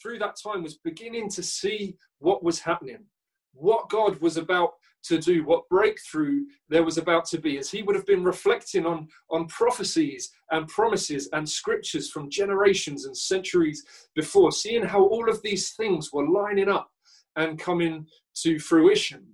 through 0.00 0.18
that 0.18 0.36
time, 0.42 0.62
was 0.62 0.78
beginning 0.78 1.28
to 1.30 1.42
see 1.42 1.96
what 2.18 2.42
was 2.42 2.60
happening, 2.60 3.04
what 3.52 3.88
God 3.88 4.20
was 4.20 4.36
about 4.36 4.72
to 5.04 5.18
do, 5.18 5.44
what 5.44 5.68
breakthrough 5.68 6.42
there 6.68 6.84
was 6.84 6.98
about 6.98 7.24
to 7.26 7.38
be, 7.38 7.58
as 7.58 7.70
he 7.70 7.82
would 7.82 7.96
have 7.96 8.06
been 8.06 8.24
reflecting 8.24 8.86
on, 8.86 9.08
on 9.30 9.46
prophecies 9.46 10.30
and 10.50 10.68
promises 10.68 11.28
and 11.32 11.48
scriptures 11.48 12.10
from 12.10 12.30
generations 12.30 13.06
and 13.06 13.16
centuries 13.16 13.84
before, 14.14 14.52
seeing 14.52 14.82
how 14.82 15.02
all 15.02 15.28
of 15.28 15.40
these 15.42 15.70
things 15.70 16.12
were 16.12 16.28
lining 16.28 16.68
up 16.68 16.90
and 17.36 17.58
coming 17.58 18.06
to 18.34 18.58
fruition. 18.58 19.26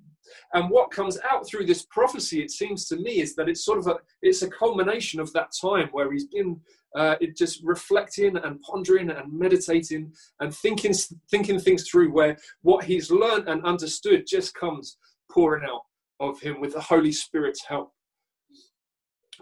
And 0.54 0.70
what 0.70 0.90
comes 0.90 1.18
out 1.30 1.46
through 1.46 1.66
this 1.66 1.86
prophecy, 1.90 2.42
it 2.42 2.50
seems 2.50 2.86
to 2.86 2.96
me, 2.96 3.20
is 3.20 3.34
that 3.36 3.48
it's 3.48 3.64
sort 3.64 3.78
of 3.78 3.86
a 3.86 3.96
it's 4.22 4.42
a 4.42 4.50
culmination 4.50 5.20
of 5.20 5.32
that 5.32 5.52
time 5.60 5.88
where 5.92 6.10
he's 6.12 6.26
been 6.26 6.60
uh, 6.94 7.16
just 7.36 7.62
reflecting 7.62 8.36
and 8.36 8.60
pondering 8.60 9.10
and 9.10 9.32
meditating 9.32 10.12
and 10.40 10.54
thinking 10.54 10.94
thinking 11.30 11.58
things 11.58 11.88
through. 11.88 12.12
Where 12.12 12.36
what 12.62 12.84
he's 12.84 13.10
learned 13.10 13.48
and 13.48 13.64
understood 13.64 14.26
just 14.26 14.54
comes 14.54 14.96
pouring 15.30 15.64
out 15.68 15.82
of 16.20 16.40
him 16.40 16.60
with 16.60 16.72
the 16.72 16.80
Holy 16.80 17.12
Spirit's 17.12 17.64
help. 17.64 17.92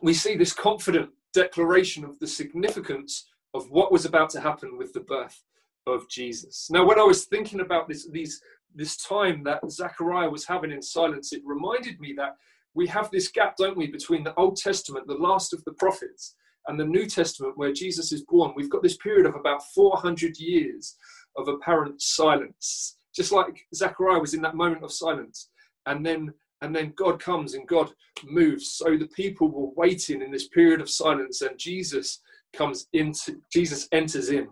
We 0.02 0.14
see 0.14 0.36
this 0.36 0.52
confident 0.52 1.10
declaration 1.32 2.04
of 2.04 2.18
the 2.18 2.26
significance 2.26 3.26
of 3.54 3.70
what 3.70 3.92
was 3.92 4.04
about 4.04 4.30
to 4.30 4.40
happen 4.40 4.76
with 4.76 4.92
the 4.92 5.00
birth 5.00 5.42
of 5.86 6.08
Jesus. 6.08 6.68
Now, 6.70 6.86
when 6.86 6.98
I 6.98 7.04
was 7.04 7.26
thinking 7.26 7.60
about 7.60 7.88
this, 7.88 8.08
these 8.10 8.40
this 8.74 8.96
time 8.96 9.42
that 9.44 9.60
Zechariah 9.70 10.30
was 10.30 10.46
having 10.46 10.72
in 10.72 10.82
silence, 10.82 11.32
it 11.32 11.42
reminded 11.44 12.00
me 12.00 12.14
that 12.16 12.36
we 12.74 12.86
have 12.88 13.10
this 13.10 13.28
gap, 13.28 13.56
don't 13.56 13.76
we, 13.76 13.86
between 13.86 14.24
the 14.24 14.34
Old 14.34 14.56
Testament, 14.56 15.06
the 15.06 15.14
last 15.14 15.54
of 15.54 15.62
the 15.64 15.72
prophets, 15.74 16.34
and 16.66 16.78
the 16.78 16.84
New 16.84 17.06
Testament, 17.06 17.56
where 17.56 17.72
Jesus 17.72 18.10
is 18.10 18.24
born. 18.28 18.52
We've 18.56 18.70
got 18.70 18.82
this 18.82 18.96
period 18.96 19.26
of 19.26 19.34
about 19.34 19.62
400 19.74 20.38
years 20.38 20.96
of 21.36 21.48
apparent 21.48 22.00
silence, 22.00 22.96
just 23.14 23.32
like 23.32 23.66
Zechariah 23.74 24.20
was 24.20 24.34
in 24.34 24.42
that 24.42 24.56
moment 24.56 24.82
of 24.82 24.92
silence. 24.92 25.50
And 25.86 26.04
then 26.04 26.32
and 26.60 26.74
then 26.74 26.94
God 26.96 27.20
comes 27.20 27.52
and 27.52 27.68
God 27.68 27.90
moves. 28.24 28.70
So 28.70 28.96
the 28.96 29.08
people 29.08 29.50
were 29.50 29.72
waiting 29.76 30.22
in 30.22 30.30
this 30.30 30.48
period 30.48 30.80
of 30.80 30.88
silence, 30.88 31.42
and 31.42 31.58
Jesus 31.58 32.20
comes 32.54 32.86
into 32.92 33.40
Jesus 33.52 33.86
enters 33.92 34.30
in 34.30 34.48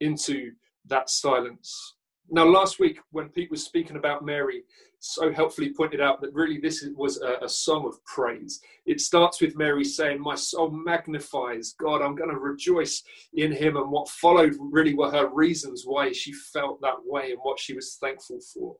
into 0.00 0.52
that 0.86 1.08
silence. 1.08 1.95
Now, 2.30 2.44
last 2.44 2.80
week, 2.80 2.98
when 3.10 3.28
Pete 3.28 3.50
was 3.50 3.64
speaking 3.64 3.96
about 3.96 4.24
Mary, 4.24 4.64
so 4.98 5.32
helpfully 5.32 5.72
pointed 5.72 6.00
out 6.00 6.20
that 6.20 6.32
really 6.32 6.58
this 6.58 6.84
was 6.96 7.20
a, 7.20 7.44
a, 7.44 7.48
song 7.48 7.86
of 7.86 8.02
praise. 8.04 8.60
It 8.86 9.00
starts 9.00 9.40
with 9.40 9.56
Mary 9.56 9.84
saying, 9.84 10.20
My 10.20 10.34
soul 10.34 10.70
magnifies 10.70 11.74
God, 11.78 12.02
I'm 12.02 12.16
going 12.16 12.30
to 12.30 12.38
rejoice 12.38 13.02
in 13.34 13.52
Him. 13.52 13.76
And 13.76 13.90
what 13.90 14.08
followed 14.08 14.54
really 14.58 14.94
were 14.94 15.10
her 15.10 15.28
reasons 15.28 15.84
why 15.86 16.12
she 16.12 16.32
felt 16.32 16.80
that 16.80 16.96
way 17.04 17.30
and 17.30 17.40
what 17.42 17.60
she 17.60 17.74
was 17.74 17.96
thankful 18.00 18.40
for. 18.52 18.76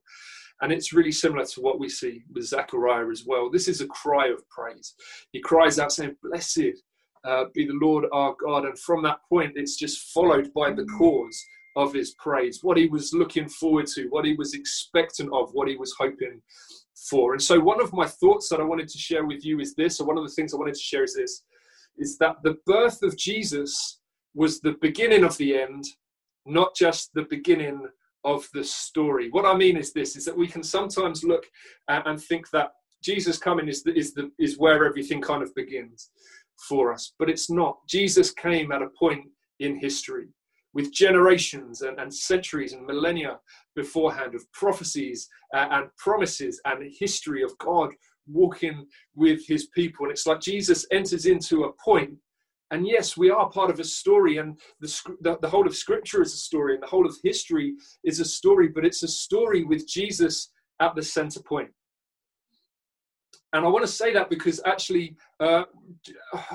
And 0.61 0.71
it's 0.71 0.91
really 0.91 1.11
similar 1.11 1.45
to 1.45 1.61
what 1.61 1.79
we 1.79 1.87
see 1.87 2.23
with 2.33 2.45
Zechariah 2.45 3.09
as 3.09 3.23
well. 3.25 3.49
This 3.49 3.67
is 3.67 3.79
a 3.79 3.87
cry 3.87 4.27
of 4.27 4.47
praise. 4.49 4.95
He 5.31 5.39
cries 5.39 5.79
out, 5.79 5.91
saying, 5.91 6.15
Blessed 6.23 6.81
uh, 7.23 7.45
be 7.53 7.65
the 7.65 7.77
Lord 7.81 8.05
our 8.11 8.35
God. 8.43 8.65
And 8.65 8.77
from 8.79 9.03
that 9.03 9.19
point, 9.29 9.53
it's 9.55 9.77
just 9.77 10.11
followed 10.13 10.51
by 10.53 10.71
the 10.71 10.85
cause 10.97 11.45
of 11.77 11.93
his 11.93 12.15
praise, 12.15 12.63
what 12.63 12.75
he 12.75 12.87
was 12.87 13.13
looking 13.13 13.47
forward 13.47 13.85
to, 13.85 14.07
what 14.09 14.25
he 14.25 14.33
was 14.33 14.55
expectant 14.55 15.29
of, 15.31 15.51
what 15.53 15.67
he 15.67 15.77
was 15.77 15.93
hoping 15.97 16.41
for. 17.09 17.33
And 17.33 17.41
so, 17.41 17.59
one 17.59 17.79
of 17.79 17.93
my 17.93 18.07
thoughts 18.07 18.49
that 18.49 18.59
I 18.59 18.63
wanted 18.63 18.89
to 18.89 18.97
share 18.97 19.25
with 19.25 19.45
you 19.45 19.59
is 19.59 19.75
this, 19.75 19.99
or 19.99 20.07
one 20.07 20.17
of 20.17 20.23
the 20.23 20.33
things 20.33 20.53
I 20.53 20.57
wanted 20.57 20.73
to 20.73 20.81
share 20.81 21.03
is 21.03 21.13
this, 21.13 21.43
is 21.97 22.17
that 22.17 22.37
the 22.43 22.57
birth 22.65 23.03
of 23.03 23.15
Jesus 23.15 23.99
was 24.33 24.59
the 24.59 24.75
beginning 24.81 25.23
of 25.23 25.37
the 25.37 25.55
end, 25.55 25.85
not 26.47 26.75
just 26.75 27.13
the 27.13 27.27
beginning 27.29 27.87
of 28.23 28.47
the 28.55 28.63
story. 28.63 29.29
What 29.29 29.45
I 29.45 29.55
mean 29.55 29.77
is 29.77 29.93
this: 29.93 30.15
is 30.15 30.25
that 30.25 30.37
we 30.37 30.47
can 30.47 30.63
sometimes 30.63 31.23
look 31.23 31.45
and 31.87 32.19
think 32.19 32.49
that 32.49 32.71
Jesus 33.03 33.37
coming 33.37 33.67
is 33.67 33.83
the, 33.83 33.93
is 33.95 34.15
the 34.15 34.31
is 34.39 34.57
where 34.57 34.83
everything 34.83 35.21
kind 35.21 35.43
of 35.43 35.53
begins 35.53 36.09
for 36.67 36.91
us, 36.91 37.13
but 37.19 37.29
it's 37.29 37.51
not. 37.51 37.77
Jesus 37.87 38.31
came 38.31 38.71
at 38.71 38.81
a 38.81 38.89
point 38.99 39.25
in 39.59 39.77
history 39.77 40.29
with 40.73 40.93
generations 40.93 41.81
and, 41.81 41.99
and 41.99 42.13
centuries 42.13 42.73
and 42.73 42.85
millennia 42.85 43.39
beforehand 43.75 44.35
of 44.35 44.51
prophecies 44.51 45.27
uh, 45.53 45.67
and 45.71 45.89
promises 45.97 46.61
and 46.65 46.91
history 46.99 47.43
of 47.43 47.57
God 47.57 47.91
walking 48.27 48.85
with 49.15 49.45
his 49.47 49.67
people. 49.67 50.05
And 50.05 50.11
it's 50.11 50.27
like 50.27 50.41
Jesus 50.41 50.85
enters 50.91 51.25
into 51.25 51.63
a 51.63 51.73
point 51.73 52.17
and 52.71 52.85
yes, 52.85 53.15
we 53.15 53.29
are 53.29 53.49
part 53.49 53.69
of 53.69 53.79
a 53.79 53.83
story, 53.83 54.37
and 54.37 54.59
the, 54.81 55.15
the, 55.21 55.37
the, 55.41 55.49
whole 55.49 55.65
of 55.65 55.75
Scripture 55.75 56.21
is 56.21 56.33
a 56.33 56.37
story, 56.37 56.73
and 56.73 56.83
the 56.83 56.87
whole 56.87 57.05
of 57.05 57.15
history 57.23 57.75
is 58.03 58.19
a 58.19 58.25
story, 58.25 58.67
but 58.67 58.85
it's 58.85 59.03
a 59.03 59.07
story 59.07 59.63
with 59.63 59.87
Jesus 59.87 60.51
at 60.81 60.93
the 60.93 61.01
center 61.01 61.41
point. 61.41 61.69
And 63.53 63.65
I 63.65 63.69
want 63.69 63.85
to 63.85 63.91
say 63.91 64.11
that 64.13 64.29
because 64.29 64.59
actually, 64.65 65.15
uh, 65.39 65.63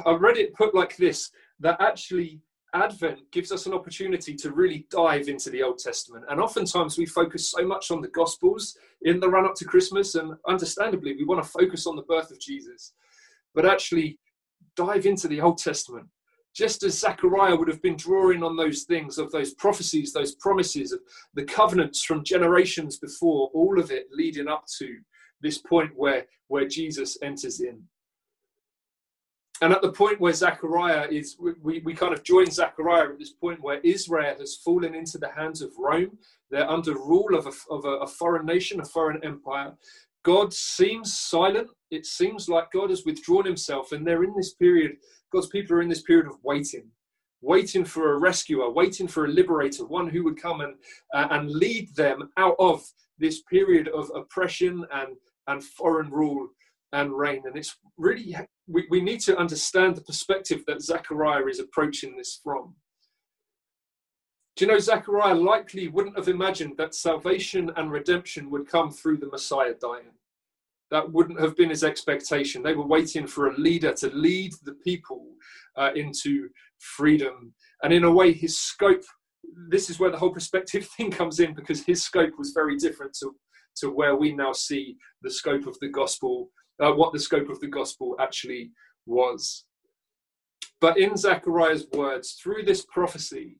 I 0.04 0.12
read 0.12 0.36
it 0.36 0.54
put 0.54 0.74
like 0.74 0.96
this 0.98 1.30
that 1.60 1.80
actually 1.80 2.40
Advent 2.74 3.30
gives 3.30 3.52
us 3.52 3.66
an 3.66 3.74
opportunity 3.74 4.34
to 4.34 4.52
really 4.52 4.86
dive 4.90 5.28
into 5.28 5.50
the 5.50 5.62
Old 5.62 5.78
Testament. 5.78 6.24
And 6.28 6.40
oftentimes 6.40 6.96
we 6.96 7.04
focus 7.04 7.50
so 7.50 7.66
much 7.66 7.90
on 7.90 8.00
the 8.00 8.08
Gospels 8.08 8.76
in 9.02 9.20
the 9.20 9.28
run 9.28 9.44
up 9.44 9.54
to 9.56 9.64
Christmas, 9.64 10.14
and 10.14 10.34
understandably, 10.48 11.14
we 11.14 11.24
want 11.24 11.42
to 11.42 11.48
focus 11.48 11.86
on 11.86 11.96
the 11.96 12.02
birth 12.02 12.30
of 12.30 12.40
Jesus. 12.40 12.94
But 13.54 13.66
actually, 13.66 14.18
dive 14.74 15.04
into 15.04 15.28
the 15.28 15.40
Old 15.40 15.58
Testament. 15.58 16.06
Just 16.54 16.82
as 16.82 16.98
Zechariah 16.98 17.56
would 17.56 17.68
have 17.68 17.82
been 17.82 17.96
drawing 17.96 18.42
on 18.42 18.56
those 18.56 18.82
things, 18.82 19.18
of 19.18 19.30
those 19.32 19.54
prophecies, 19.54 20.12
those 20.12 20.34
promises, 20.34 20.92
of 20.92 21.00
the 21.34 21.44
covenants 21.44 22.02
from 22.02 22.24
generations 22.24 22.98
before, 22.98 23.50
all 23.54 23.78
of 23.78 23.90
it 23.90 24.06
leading 24.12 24.48
up 24.48 24.64
to 24.78 24.96
this 25.40 25.58
point 25.58 25.90
where, 25.96 26.26
where 26.48 26.68
Jesus 26.68 27.18
enters 27.22 27.60
in. 27.60 27.82
And 29.62 29.72
at 29.72 29.80
the 29.80 29.92
point 29.92 30.20
where 30.20 30.32
Zechariah 30.32 31.06
is, 31.08 31.36
we, 31.38 31.78
we 31.84 31.94
kind 31.94 32.12
of 32.12 32.24
join 32.24 32.50
Zechariah 32.50 33.10
at 33.10 33.18
this 33.20 33.30
point 33.30 33.62
where 33.62 33.78
Israel 33.84 34.34
has 34.40 34.56
fallen 34.56 34.92
into 34.92 35.18
the 35.18 35.30
hands 35.30 35.62
of 35.62 35.70
Rome. 35.78 36.18
They're 36.50 36.68
under 36.68 36.94
rule 36.94 37.36
of 37.36 37.46
a, 37.46 37.52
of 37.72 37.84
a, 37.84 37.98
a 37.98 38.06
foreign 38.08 38.44
nation, 38.44 38.80
a 38.80 38.84
foreign 38.84 39.22
empire. 39.24 39.72
God 40.24 40.52
seems 40.52 41.16
silent. 41.16 41.68
It 41.92 42.06
seems 42.06 42.48
like 42.48 42.72
God 42.72 42.90
has 42.90 43.04
withdrawn 43.04 43.44
himself, 43.44 43.92
and 43.92 44.04
they're 44.04 44.24
in 44.24 44.34
this 44.36 44.54
period, 44.54 44.96
God's 45.32 45.46
people 45.46 45.76
are 45.76 45.82
in 45.82 45.88
this 45.88 46.02
period 46.02 46.26
of 46.26 46.38
waiting, 46.42 46.88
waiting 47.40 47.84
for 47.84 48.14
a 48.14 48.18
rescuer, 48.18 48.68
waiting 48.68 49.06
for 49.06 49.26
a 49.26 49.28
liberator, 49.28 49.86
one 49.86 50.08
who 50.08 50.24
would 50.24 50.42
come 50.42 50.60
and, 50.60 50.74
uh, 51.14 51.28
and 51.30 51.48
lead 51.48 51.94
them 51.94 52.30
out 52.36 52.56
of 52.58 52.84
this 53.18 53.42
period 53.42 53.86
of 53.88 54.10
oppression 54.12 54.84
and, 54.92 55.14
and 55.46 55.62
foreign 55.62 56.10
rule 56.10 56.48
and 56.92 57.16
reign. 57.16 57.42
And 57.44 57.56
it's 57.56 57.76
really, 57.96 58.36
we, 58.66 58.86
we 58.90 59.00
need 59.00 59.20
to 59.20 59.36
understand 59.36 59.96
the 59.96 60.02
perspective 60.02 60.62
that 60.66 60.82
Zechariah 60.82 61.46
is 61.46 61.60
approaching 61.60 62.16
this 62.16 62.40
from. 62.42 62.74
Do 64.56 64.66
you 64.66 64.70
know, 64.70 64.78
Zechariah 64.78 65.34
likely 65.34 65.88
wouldn't 65.88 66.16
have 66.16 66.28
imagined 66.28 66.74
that 66.76 66.94
salvation 66.94 67.70
and 67.76 67.90
redemption 67.90 68.50
would 68.50 68.68
come 68.68 68.90
through 68.90 69.16
the 69.18 69.28
Messiah 69.28 69.74
dying. 69.80 70.12
That 70.90 71.10
wouldn't 71.10 71.40
have 71.40 71.56
been 71.56 71.70
his 71.70 71.84
expectation. 71.84 72.62
They 72.62 72.74
were 72.74 72.86
waiting 72.86 73.26
for 73.26 73.48
a 73.48 73.56
leader 73.56 73.94
to 73.94 74.08
lead 74.08 74.52
the 74.64 74.74
people 74.84 75.26
uh, 75.78 75.92
into 75.94 76.50
freedom. 76.78 77.54
And 77.82 77.94
in 77.94 78.04
a 78.04 78.12
way, 78.12 78.32
his 78.34 78.60
scope 78.60 79.02
this 79.68 79.90
is 79.90 79.98
where 79.98 80.10
the 80.10 80.18
whole 80.18 80.32
perspective 80.32 80.86
thing 80.96 81.10
comes 81.10 81.40
in 81.40 81.54
because 81.54 81.84
his 81.84 82.02
scope 82.02 82.32
was 82.38 82.52
very 82.52 82.76
different 82.76 83.14
to, 83.20 83.34
to 83.76 83.90
where 83.90 84.16
we 84.16 84.32
now 84.32 84.52
see 84.52 84.96
the 85.22 85.30
scope 85.30 85.66
of 85.66 85.78
the 85.80 85.88
gospel, 85.88 86.50
uh, 86.82 86.92
what 86.92 87.12
the 87.12 87.18
scope 87.18 87.48
of 87.48 87.60
the 87.60 87.66
gospel 87.68 88.16
actually 88.18 88.72
was. 89.06 89.64
But 90.80 90.98
in 90.98 91.16
Zechariah's 91.16 91.86
words, 91.92 92.32
through 92.42 92.64
this 92.64 92.84
prophecy, 92.86 93.58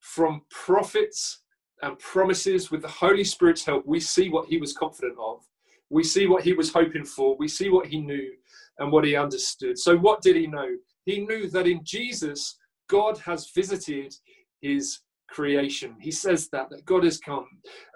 from 0.00 0.42
prophets 0.50 1.40
and 1.82 1.98
promises 1.98 2.70
with 2.70 2.82
the 2.82 2.88
Holy 2.88 3.24
Spirit's 3.24 3.64
help, 3.64 3.86
we 3.86 4.00
see 4.00 4.28
what 4.28 4.48
he 4.48 4.58
was 4.58 4.74
confident 4.74 5.16
of. 5.18 5.40
We 5.88 6.04
see 6.04 6.26
what 6.26 6.42
he 6.42 6.52
was 6.52 6.72
hoping 6.72 7.04
for. 7.04 7.36
We 7.38 7.48
see 7.48 7.70
what 7.70 7.86
he 7.86 8.00
knew 8.00 8.30
and 8.78 8.92
what 8.92 9.04
he 9.04 9.16
understood. 9.16 9.78
So, 9.78 9.96
what 9.96 10.20
did 10.20 10.36
he 10.36 10.46
know? 10.46 10.68
He 11.04 11.24
knew 11.26 11.48
that 11.50 11.66
in 11.66 11.80
Jesus, 11.82 12.56
God 12.88 13.18
has 13.18 13.50
visited 13.50 14.14
his 14.60 15.00
creation. 15.30 15.96
He 16.00 16.10
says 16.10 16.48
that 16.50 16.70
that 16.70 16.84
God 16.84 17.04
has 17.04 17.18
come. 17.18 17.46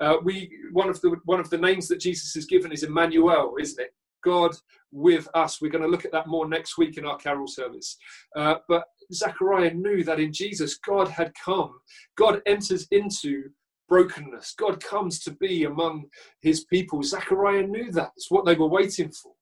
Uh, 0.01 0.17
we 0.23 0.51
one 0.73 0.89
of 0.89 1.01
the 1.03 1.17
one 1.25 1.41
of 1.41 1.51
the 1.51 1.59
names 1.59 1.87
that 1.89 2.01
Jesus 2.01 2.35
is 2.37 2.47
given 2.47 2.73
is 2.73 2.83
Emmanuel, 2.83 3.55
isn't 3.61 3.81
it? 3.81 3.93
God 4.25 4.53
with 4.91 5.29
us. 5.35 5.61
We're 5.61 5.71
going 5.71 5.85
to 5.85 5.91
look 5.91 6.05
at 6.05 6.13
that 6.13 6.27
more 6.27 6.49
next 6.49 6.79
week 6.79 6.97
in 6.97 7.05
our 7.05 7.17
carol 7.17 7.47
service. 7.47 7.97
Uh, 8.37 8.57
but 8.69 8.85
Zechariah 9.13 9.75
knew 9.75 10.05
that 10.05 10.21
in 10.21 10.33
Jesus, 10.33 10.79
God 10.79 11.09
had 11.09 11.33
come. 11.45 11.75
God 12.17 12.41
enters 12.47 12.87
into 12.91 13.45
brokenness. 13.89 14.55
God 14.59 14.83
comes 14.83 15.21
to 15.21 15.33
be 15.33 15.65
among 15.65 16.05
his 16.41 16.65
people. 16.65 17.03
Zechariah 17.03 17.67
knew 17.67 17.91
that. 17.93 18.13
It's 18.17 18.31
what 18.31 18.45
they 18.47 18.55
were 18.55 18.69
waiting 18.69 19.11
for. 19.11 19.33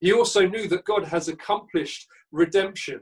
He 0.00 0.12
also 0.12 0.46
knew 0.46 0.68
that 0.68 0.84
God 0.84 1.04
has 1.04 1.28
accomplished 1.28 2.06
redemption, 2.32 3.00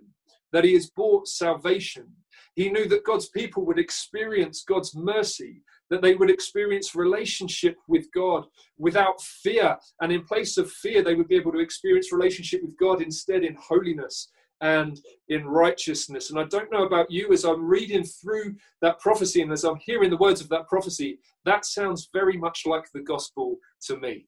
that 0.52 0.64
he 0.64 0.74
has 0.74 0.90
brought 0.90 1.28
salvation. 1.28 2.08
He 2.54 2.70
knew 2.70 2.88
that 2.88 3.04
God's 3.04 3.28
people 3.28 3.64
would 3.66 3.78
experience 3.78 4.64
God's 4.66 4.94
mercy, 4.94 5.62
that 5.90 6.02
they 6.02 6.14
would 6.14 6.30
experience 6.30 6.94
relationship 6.94 7.76
with 7.88 8.06
God 8.14 8.44
without 8.78 9.20
fear. 9.20 9.76
And 10.00 10.12
in 10.12 10.24
place 10.24 10.56
of 10.56 10.70
fear, 10.70 11.02
they 11.02 11.14
would 11.14 11.28
be 11.28 11.36
able 11.36 11.52
to 11.52 11.58
experience 11.58 12.12
relationship 12.12 12.62
with 12.62 12.76
God 12.78 13.02
instead 13.02 13.44
in 13.44 13.56
holiness 13.56 14.30
and 14.60 15.00
in 15.28 15.46
righteousness. 15.46 16.30
And 16.30 16.38
I 16.38 16.44
don't 16.44 16.70
know 16.70 16.84
about 16.84 17.10
you, 17.10 17.32
as 17.32 17.44
I'm 17.44 17.64
reading 17.64 18.04
through 18.04 18.56
that 18.82 19.00
prophecy 19.00 19.42
and 19.42 19.52
as 19.52 19.64
I'm 19.64 19.78
hearing 19.78 20.10
the 20.10 20.16
words 20.16 20.40
of 20.40 20.48
that 20.50 20.68
prophecy, 20.68 21.18
that 21.44 21.64
sounds 21.64 22.08
very 22.12 22.36
much 22.36 22.64
like 22.66 22.84
the 22.92 23.00
gospel 23.00 23.56
to 23.86 23.96
me. 23.96 24.26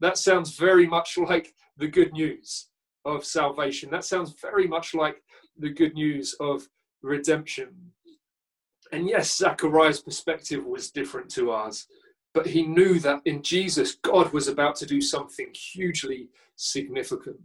That 0.00 0.18
sounds 0.18 0.56
very 0.56 0.86
much 0.86 1.16
like 1.16 1.54
the 1.76 1.88
good 1.88 2.12
news 2.12 2.68
of 3.04 3.24
salvation. 3.24 3.90
That 3.90 4.04
sounds 4.04 4.34
very 4.40 4.66
much 4.66 4.94
like 4.94 5.22
the 5.56 5.70
good 5.70 5.94
news 5.94 6.34
of 6.40 6.68
redemption. 7.02 7.68
And 8.92 9.08
yes, 9.08 9.36
Zachariah's 9.36 10.00
perspective 10.00 10.64
was 10.64 10.90
different 10.90 11.30
to 11.32 11.50
ours, 11.50 11.86
but 12.34 12.46
he 12.46 12.62
knew 12.62 12.98
that 13.00 13.20
in 13.24 13.42
Jesus, 13.42 13.96
God 13.96 14.32
was 14.32 14.48
about 14.48 14.76
to 14.76 14.86
do 14.86 15.00
something 15.00 15.48
hugely 15.54 16.28
significant. 16.56 17.36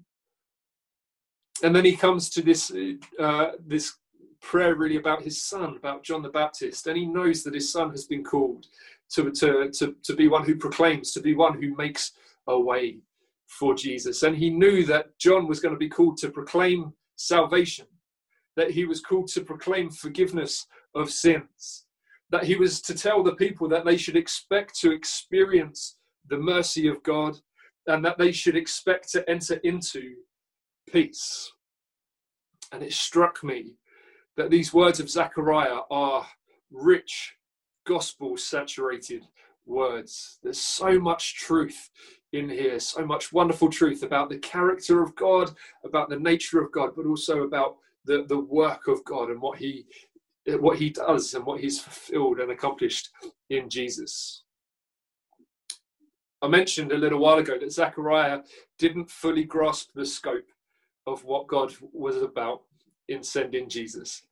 And 1.61 1.75
then 1.75 1.85
he 1.85 1.95
comes 1.95 2.29
to 2.31 2.41
this, 2.41 2.71
uh, 3.19 3.51
this 3.65 3.93
prayer 4.41 4.75
really 4.75 4.97
about 4.97 5.21
his 5.21 5.41
son, 5.41 5.75
about 5.77 6.03
John 6.03 6.21
the 6.21 6.29
Baptist, 6.29 6.87
and 6.87 6.97
he 6.97 7.05
knows 7.05 7.43
that 7.43 7.53
his 7.53 7.71
son 7.71 7.89
has 7.91 8.05
been 8.05 8.23
called 8.23 8.67
to, 9.11 9.31
to, 9.31 9.69
to, 9.71 9.95
to 10.03 10.15
be 10.15 10.27
one 10.27 10.45
who 10.45 10.55
proclaims, 10.55 11.11
to 11.13 11.21
be 11.21 11.35
one 11.35 11.61
who 11.61 11.75
makes 11.75 12.11
a 12.47 12.59
way 12.59 12.97
for 13.47 13.75
Jesus. 13.75 14.23
And 14.23 14.35
he 14.35 14.49
knew 14.49 14.85
that 14.85 15.17
John 15.19 15.47
was 15.47 15.59
going 15.59 15.73
to 15.73 15.79
be 15.79 15.89
called 15.89 16.17
to 16.17 16.29
proclaim 16.29 16.93
salvation, 17.15 17.85
that 18.55 18.71
he 18.71 18.85
was 18.85 19.01
called 19.01 19.27
to 19.29 19.41
proclaim 19.41 19.89
forgiveness 19.89 20.67
of 20.95 21.11
sins, 21.11 21.85
that 22.29 22.43
he 22.43 22.55
was 22.55 22.81
to 22.81 22.93
tell 22.93 23.23
the 23.23 23.35
people 23.35 23.67
that 23.69 23.85
they 23.85 23.97
should 23.97 24.15
expect 24.15 24.79
to 24.79 24.91
experience 24.91 25.97
the 26.29 26.37
mercy 26.37 26.87
of 26.87 27.03
God 27.03 27.37
and 27.87 28.03
that 28.05 28.17
they 28.17 28.31
should 28.31 28.55
expect 28.55 29.11
to 29.11 29.29
enter 29.29 29.55
into 29.63 30.13
peace. 30.91 31.51
And 32.71 32.81
it 32.81 32.93
struck 32.93 33.43
me 33.43 33.75
that 34.37 34.49
these 34.49 34.73
words 34.73 34.99
of 34.99 35.09
Zechariah 35.09 35.81
are 35.91 36.25
rich, 36.71 37.35
gospel 37.85 38.37
saturated 38.37 39.27
words. 39.65 40.39
There's 40.41 40.59
so 40.59 40.99
much 40.99 41.35
truth 41.35 41.89
in 42.31 42.49
here, 42.49 42.79
so 42.79 43.05
much 43.05 43.31
wonderful 43.31 43.69
truth 43.69 44.01
about 44.03 44.29
the 44.29 44.39
character 44.39 45.03
of 45.03 45.15
God, 45.15 45.51
about 45.85 46.09
the 46.09 46.19
nature 46.19 46.61
of 46.61 46.71
God, 46.71 46.91
but 46.95 47.05
also 47.05 47.43
about 47.43 47.77
the, 48.05 48.25
the 48.27 48.39
work 48.39 48.87
of 48.87 49.03
God 49.05 49.29
and 49.29 49.41
what 49.41 49.59
he 49.59 49.85
what 50.45 50.77
he 50.77 50.89
does 50.89 51.33
and 51.33 51.45
what 51.45 51.59
he's 51.59 51.79
fulfilled 51.79 52.39
and 52.39 52.51
accomplished 52.51 53.09
in 53.49 53.69
Jesus. 53.69 54.43
I 56.41 56.47
mentioned 56.47 56.91
a 56.91 56.97
little 56.97 57.19
while 57.19 57.37
ago 57.37 57.57
that 57.57 57.71
Zechariah 57.71 58.41
didn't 58.77 59.09
fully 59.09 59.45
grasp 59.45 59.91
the 59.95 60.05
scope 60.05 60.49
of 61.07 61.23
what 61.23 61.47
God 61.47 61.73
was 61.93 62.21
about 62.21 62.63
in 63.07 63.23
sending 63.23 63.69
Jesus. 63.69 64.23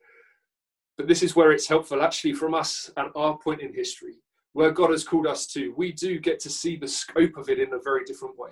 But 0.97 1.08
this 1.08 1.24
is 1.24 1.36
where 1.36 1.52
it's 1.52 1.67
helpful, 1.67 2.02
actually, 2.02 2.34
from 2.34 2.54
us 2.54 2.91
at 2.97 3.08
our 3.15 3.38
point 3.38 3.62
in 3.62 3.74
history, 3.74 4.15
where 4.54 4.71
God 4.71 4.91
has 4.91 5.06
called 5.06 5.26
us 5.26 5.47
to. 5.47 5.74
We 5.78 5.93
do 5.93 6.19
get 6.19 6.39
to 6.41 6.50
see 6.50 6.76
the 6.76 6.88
scope 6.88 7.38
of 7.38 7.50
it 7.50 7.60
in 7.60 7.74
a 7.74 7.80
very 7.80 8.04
different 8.04 8.38
way 8.38 8.52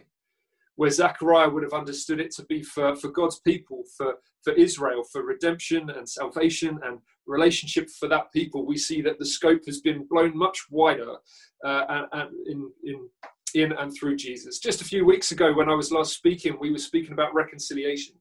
where 0.80 0.89
Zechariah 0.89 1.50
would 1.50 1.63
have 1.63 1.74
understood 1.74 2.22
it 2.22 2.32
to 2.32 2.46
be 2.46 2.63
for, 2.63 2.96
for 2.96 3.10
God's 3.10 3.42
people, 3.42 3.84
for, 3.98 4.15
for 4.46 4.54
Israel, 4.54 5.04
for 5.12 5.26
redemption 5.26 5.89
and 5.89 6.08
salvation 6.08 6.80
and 6.86 7.00
relationship 7.28 7.89
for 7.89 8.08
that 8.08 8.32
people, 8.32 8.65
we 8.65 8.78
see 8.78 9.02
that 9.02 9.20
the 9.20 9.26
scope 9.26 9.65
has 9.65 9.82
been 9.82 10.08
blown 10.10 10.38
much 10.38 10.58
wider 10.70 11.15
uh, 11.65 11.84
and, 11.89 12.06
and 12.13 12.30
in, 12.48 12.72
in, 12.86 13.10
in 13.56 13.72
and 13.74 13.92
through 13.94 14.15
Jesus. 14.15 14.60
Just 14.60 14.80
a 14.80 14.86
few 14.86 15.06
weeks 15.06 15.34
ago, 15.34 15.52
when 15.54 15.68
I 15.68 15.76
was 15.76 15.92
last 15.92 16.13
speaking, 16.13 16.56
we 16.62 16.72
were 16.72 16.78
speaking 16.78 17.12
about 17.12 17.34
reconciliation. 17.34 18.15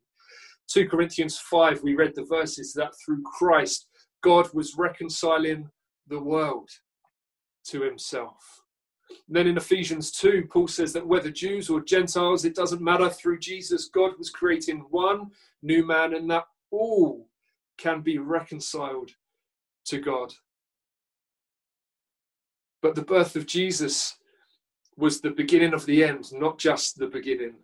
2 0.66 0.88
Corinthians 0.88 1.38
5, 1.38 1.84
we 1.84 1.94
read 1.94 2.16
the 2.16 2.26
verses 2.28 2.72
that 2.72 2.90
through 3.04 3.22
Christ, 3.22 3.86
God 4.20 4.52
was 4.52 4.74
reconciling 4.76 5.70
the 6.08 6.18
world 6.18 6.70
to 7.68 7.82
himself. 7.82 8.57
And 9.10 9.36
then 9.36 9.46
in 9.46 9.56
Ephesians 9.56 10.10
2, 10.12 10.48
Paul 10.50 10.68
says 10.68 10.92
that 10.92 11.06
whether 11.06 11.30
Jews 11.30 11.70
or 11.70 11.80
Gentiles, 11.80 12.44
it 12.44 12.54
doesn't 12.54 12.82
matter. 12.82 13.08
Through 13.08 13.38
Jesus, 13.38 13.88
God 13.88 14.12
was 14.18 14.30
creating 14.30 14.86
one 14.90 15.30
new 15.62 15.86
man, 15.86 16.14
and 16.14 16.30
that 16.30 16.44
all 16.70 17.28
can 17.76 18.00
be 18.00 18.18
reconciled 18.18 19.10
to 19.86 19.98
God. 19.98 20.32
But 22.82 22.94
the 22.94 23.02
birth 23.02 23.36
of 23.36 23.46
Jesus 23.46 24.16
was 24.96 25.20
the 25.20 25.30
beginning 25.30 25.74
of 25.74 25.86
the 25.86 26.04
end, 26.04 26.32
not 26.32 26.58
just 26.58 26.98
the 26.98 27.06
beginning 27.06 27.54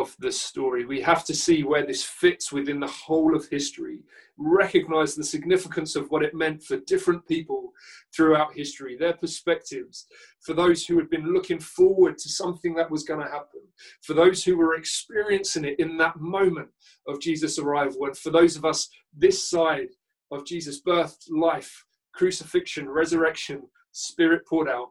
of 0.00 0.14
the 0.18 0.32
story. 0.32 0.84
We 0.84 1.00
have 1.02 1.24
to 1.26 1.34
see 1.34 1.62
where 1.62 1.86
this 1.86 2.02
fits 2.02 2.50
within 2.50 2.80
the 2.80 2.88
whole 2.88 3.36
of 3.36 3.48
history, 3.48 4.00
recognize 4.36 5.14
the 5.14 5.22
significance 5.22 5.94
of 5.94 6.10
what 6.10 6.24
it 6.24 6.34
meant 6.34 6.64
for 6.64 6.78
different 6.78 7.26
people 7.28 7.72
throughout 8.14 8.54
history, 8.54 8.96
their 8.96 9.12
perspectives, 9.12 10.06
for 10.40 10.52
those 10.52 10.84
who 10.84 10.98
had 10.98 11.08
been 11.10 11.32
looking 11.32 11.60
forward 11.60 12.18
to 12.18 12.28
something 12.28 12.74
that 12.74 12.90
was 12.90 13.04
going 13.04 13.24
to 13.24 13.30
happen, 13.30 13.60
for 14.02 14.14
those 14.14 14.42
who 14.42 14.56
were 14.56 14.74
experiencing 14.74 15.64
it 15.64 15.78
in 15.78 15.96
that 15.96 16.18
moment 16.18 16.68
of 17.06 17.20
Jesus' 17.20 17.58
arrival, 17.58 18.06
and 18.06 18.18
for 18.18 18.30
those 18.30 18.56
of 18.56 18.64
us 18.64 18.88
this 19.16 19.48
side 19.48 19.90
of 20.32 20.44
Jesus' 20.44 20.80
birth, 20.80 21.16
life, 21.30 21.84
crucifixion, 22.14 22.88
resurrection, 22.88 23.62
spirit 23.92 24.44
poured 24.46 24.68
out, 24.68 24.88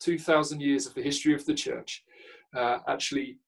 2,000 0.00 0.60
years 0.60 0.86
of 0.86 0.92
the 0.92 1.02
history 1.02 1.34
of 1.34 1.46
the 1.46 1.54
church. 1.54 2.02
Uh, 2.54 2.78
actually 2.86 3.38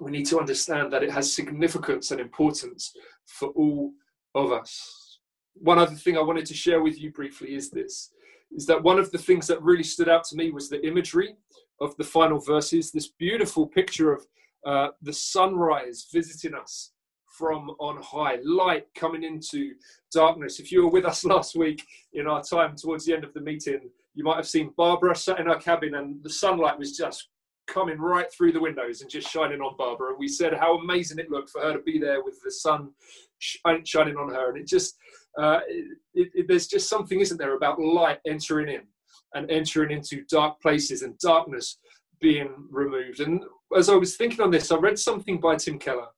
we 0.00 0.10
need 0.10 0.26
to 0.26 0.38
understand 0.38 0.92
that 0.92 1.02
it 1.02 1.10
has 1.10 1.34
significance 1.34 2.10
and 2.10 2.20
importance 2.20 2.92
for 3.26 3.48
all 3.50 3.92
of 4.34 4.52
us. 4.52 5.18
One 5.54 5.78
other 5.78 5.94
thing 5.94 6.16
I 6.16 6.22
wanted 6.22 6.46
to 6.46 6.54
share 6.54 6.82
with 6.82 7.00
you 7.00 7.12
briefly 7.12 7.54
is 7.54 7.70
this 7.70 8.10
is 8.54 8.66
that 8.66 8.82
one 8.82 8.98
of 8.98 9.10
the 9.10 9.18
things 9.18 9.46
that 9.46 9.62
really 9.62 9.82
stood 9.82 10.08
out 10.08 10.24
to 10.24 10.36
me 10.36 10.50
was 10.50 10.68
the 10.68 10.86
imagery 10.86 11.36
of 11.80 11.96
the 11.96 12.04
final 12.04 12.38
verses, 12.38 12.90
this 12.90 13.08
beautiful 13.08 13.66
picture 13.66 14.12
of 14.12 14.26
uh, 14.66 14.88
the 15.00 15.12
sunrise 15.12 16.06
visiting 16.12 16.54
us 16.54 16.92
from 17.26 17.70
on 17.80 18.00
high, 18.02 18.38
light 18.44 18.86
coming 18.94 19.24
into 19.24 19.72
darkness. 20.12 20.60
If 20.60 20.70
you 20.70 20.84
were 20.84 20.90
with 20.90 21.06
us 21.06 21.24
last 21.34 21.56
week 21.56 21.82
in 22.12 22.26
our 22.26 22.42
time 22.42 22.76
towards 22.76 23.06
the 23.06 23.14
end 23.14 23.24
of 23.24 23.32
the 23.32 23.40
meeting, 23.40 23.90
you 24.14 24.24
might 24.24 24.36
have 24.36 24.48
seen 24.48 24.74
Barbara 24.76 25.16
sat 25.16 25.40
in 25.40 25.46
her 25.46 25.56
cabin 25.56 25.94
and 25.94 26.22
the 26.22 26.30
sunlight 26.30 26.78
was 26.78 26.96
just 26.96 27.28
coming 27.66 27.98
right 27.98 28.32
through 28.32 28.52
the 28.52 28.60
windows 28.60 29.00
and 29.00 29.10
just 29.10 29.30
shining 29.30 29.60
on 29.60 29.76
Barbara. 29.76 30.10
And 30.10 30.18
we 30.18 30.28
said 30.28 30.54
how 30.54 30.78
amazing 30.78 31.18
it 31.18 31.30
looked 31.30 31.50
for 31.50 31.60
her 31.62 31.72
to 31.72 31.82
be 31.82 31.98
there 31.98 32.22
with 32.22 32.40
the 32.42 32.50
sun 32.50 32.90
shining 33.38 34.16
on 34.16 34.30
her. 34.30 34.50
And 34.50 34.58
it 34.58 34.66
just, 34.66 34.96
uh, 35.38 35.60
it, 36.14 36.30
it, 36.34 36.48
there's 36.48 36.66
just 36.66 36.88
something, 36.88 37.20
isn't 37.20 37.38
there, 37.38 37.56
about 37.56 37.80
light 37.80 38.18
entering 38.26 38.68
in 38.68 38.82
and 39.34 39.50
entering 39.50 39.90
into 39.90 40.24
dark 40.30 40.60
places 40.60 41.02
and 41.02 41.18
darkness 41.18 41.78
being 42.20 42.50
removed. 42.70 43.20
And 43.20 43.44
as 43.76 43.88
I 43.88 43.94
was 43.94 44.16
thinking 44.16 44.40
on 44.40 44.50
this, 44.50 44.70
I 44.70 44.76
read 44.76 44.98
something 44.98 45.40
by 45.40 45.56
Tim 45.56 45.78
Keller, 45.78 46.08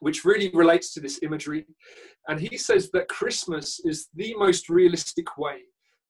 which 0.00 0.24
really 0.24 0.50
relates 0.54 0.92
to 0.94 1.00
this 1.00 1.20
imagery. 1.22 1.66
And 2.28 2.40
he 2.40 2.56
says 2.56 2.90
that 2.92 3.08
Christmas 3.08 3.80
is 3.84 4.08
the 4.14 4.34
most 4.36 4.68
realistic 4.68 5.36
way 5.36 5.60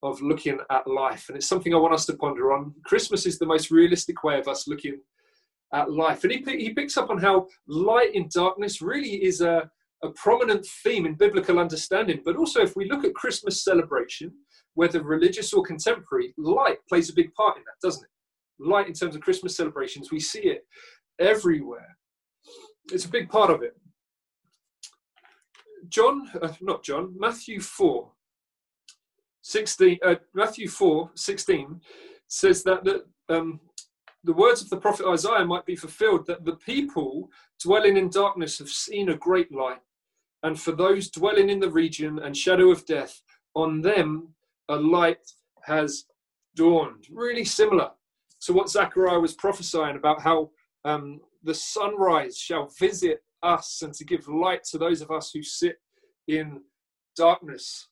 of 0.02 0.22
looking 0.22 0.58
at 0.70 0.86
life. 0.86 1.28
And 1.28 1.36
it's 1.36 1.46
something 1.46 1.74
I 1.74 1.78
want 1.78 1.94
us 1.94 2.06
to 2.06 2.14
ponder 2.14 2.52
on. 2.52 2.74
Christmas 2.84 3.26
is 3.26 3.38
the 3.38 3.46
most 3.46 3.70
realistic 3.70 4.24
way 4.24 4.38
of 4.38 4.48
us 4.48 4.66
looking 4.66 5.00
at 5.74 5.92
life. 5.92 6.24
And 6.24 6.32
he, 6.32 6.42
he 6.58 6.70
picks 6.70 6.96
up 6.96 7.10
on 7.10 7.18
how 7.18 7.46
light 7.66 8.14
in 8.14 8.28
darkness 8.32 8.80
really 8.80 9.22
is 9.24 9.40
a, 9.40 9.70
a 10.02 10.08
prominent 10.10 10.66
theme 10.82 11.06
in 11.06 11.14
biblical 11.14 11.58
understanding. 11.58 12.22
But 12.24 12.36
also, 12.36 12.62
if 12.62 12.76
we 12.76 12.88
look 12.88 13.04
at 13.04 13.14
Christmas 13.14 13.62
celebration, 13.62 14.32
whether 14.74 15.02
religious 15.02 15.52
or 15.52 15.62
contemporary, 15.62 16.32
light 16.38 16.78
plays 16.88 17.10
a 17.10 17.14
big 17.14 17.32
part 17.34 17.58
in 17.58 17.64
that, 17.64 17.86
doesn't 17.86 18.04
it? 18.04 18.10
Light 18.64 18.88
in 18.88 18.94
terms 18.94 19.14
of 19.14 19.20
Christmas 19.20 19.56
celebrations, 19.56 20.10
we 20.10 20.20
see 20.20 20.40
it 20.40 20.66
everywhere. 21.18 21.96
It's 22.92 23.04
a 23.04 23.10
big 23.10 23.28
part 23.28 23.50
of 23.50 23.62
it. 23.62 23.76
John, 25.88 26.30
uh, 26.40 26.52
not 26.60 26.82
John, 26.82 27.14
Matthew 27.18 27.60
4, 27.60 28.10
16, 29.42 29.98
uh, 30.04 30.16
Matthew 30.34 30.68
4, 30.68 31.10
16 31.14 31.80
says 32.28 32.62
that 32.64 32.84
the, 32.84 33.04
um, 33.28 33.60
the 34.24 34.32
words 34.32 34.62
of 34.62 34.68
the 34.70 34.76
prophet 34.76 35.06
Isaiah 35.06 35.44
might 35.44 35.66
be 35.66 35.76
fulfilled 35.76 36.26
that 36.26 36.44
the 36.44 36.56
people 36.56 37.30
dwelling 37.62 37.96
in 37.96 38.10
darkness 38.10 38.58
have 38.58 38.68
seen 38.68 39.08
a 39.08 39.16
great 39.16 39.52
light. 39.52 39.80
And 40.42 40.58
for 40.58 40.72
those 40.72 41.10
dwelling 41.10 41.50
in 41.50 41.60
the 41.60 41.70
region 41.70 42.18
and 42.18 42.36
shadow 42.36 42.70
of 42.70 42.86
death, 42.86 43.20
on 43.54 43.80
them 43.80 44.34
a 44.68 44.76
light 44.76 45.26
has 45.64 46.04
dawned. 46.54 47.06
Really 47.10 47.44
similar 47.44 47.90
to 48.42 48.52
what 48.52 48.70
Zechariah 48.70 49.20
was 49.20 49.34
prophesying 49.34 49.96
about 49.96 50.22
how 50.22 50.50
um, 50.84 51.20
the 51.42 51.54
sunrise 51.54 52.38
shall 52.38 52.70
visit 52.78 53.22
us 53.42 53.82
and 53.82 53.92
to 53.94 54.04
give 54.04 54.28
light 54.28 54.64
to 54.64 54.78
those 54.78 55.00
of 55.00 55.10
us 55.10 55.30
who 55.32 55.42
sit 55.42 55.76
in 56.28 56.60
darkness. 57.16 57.88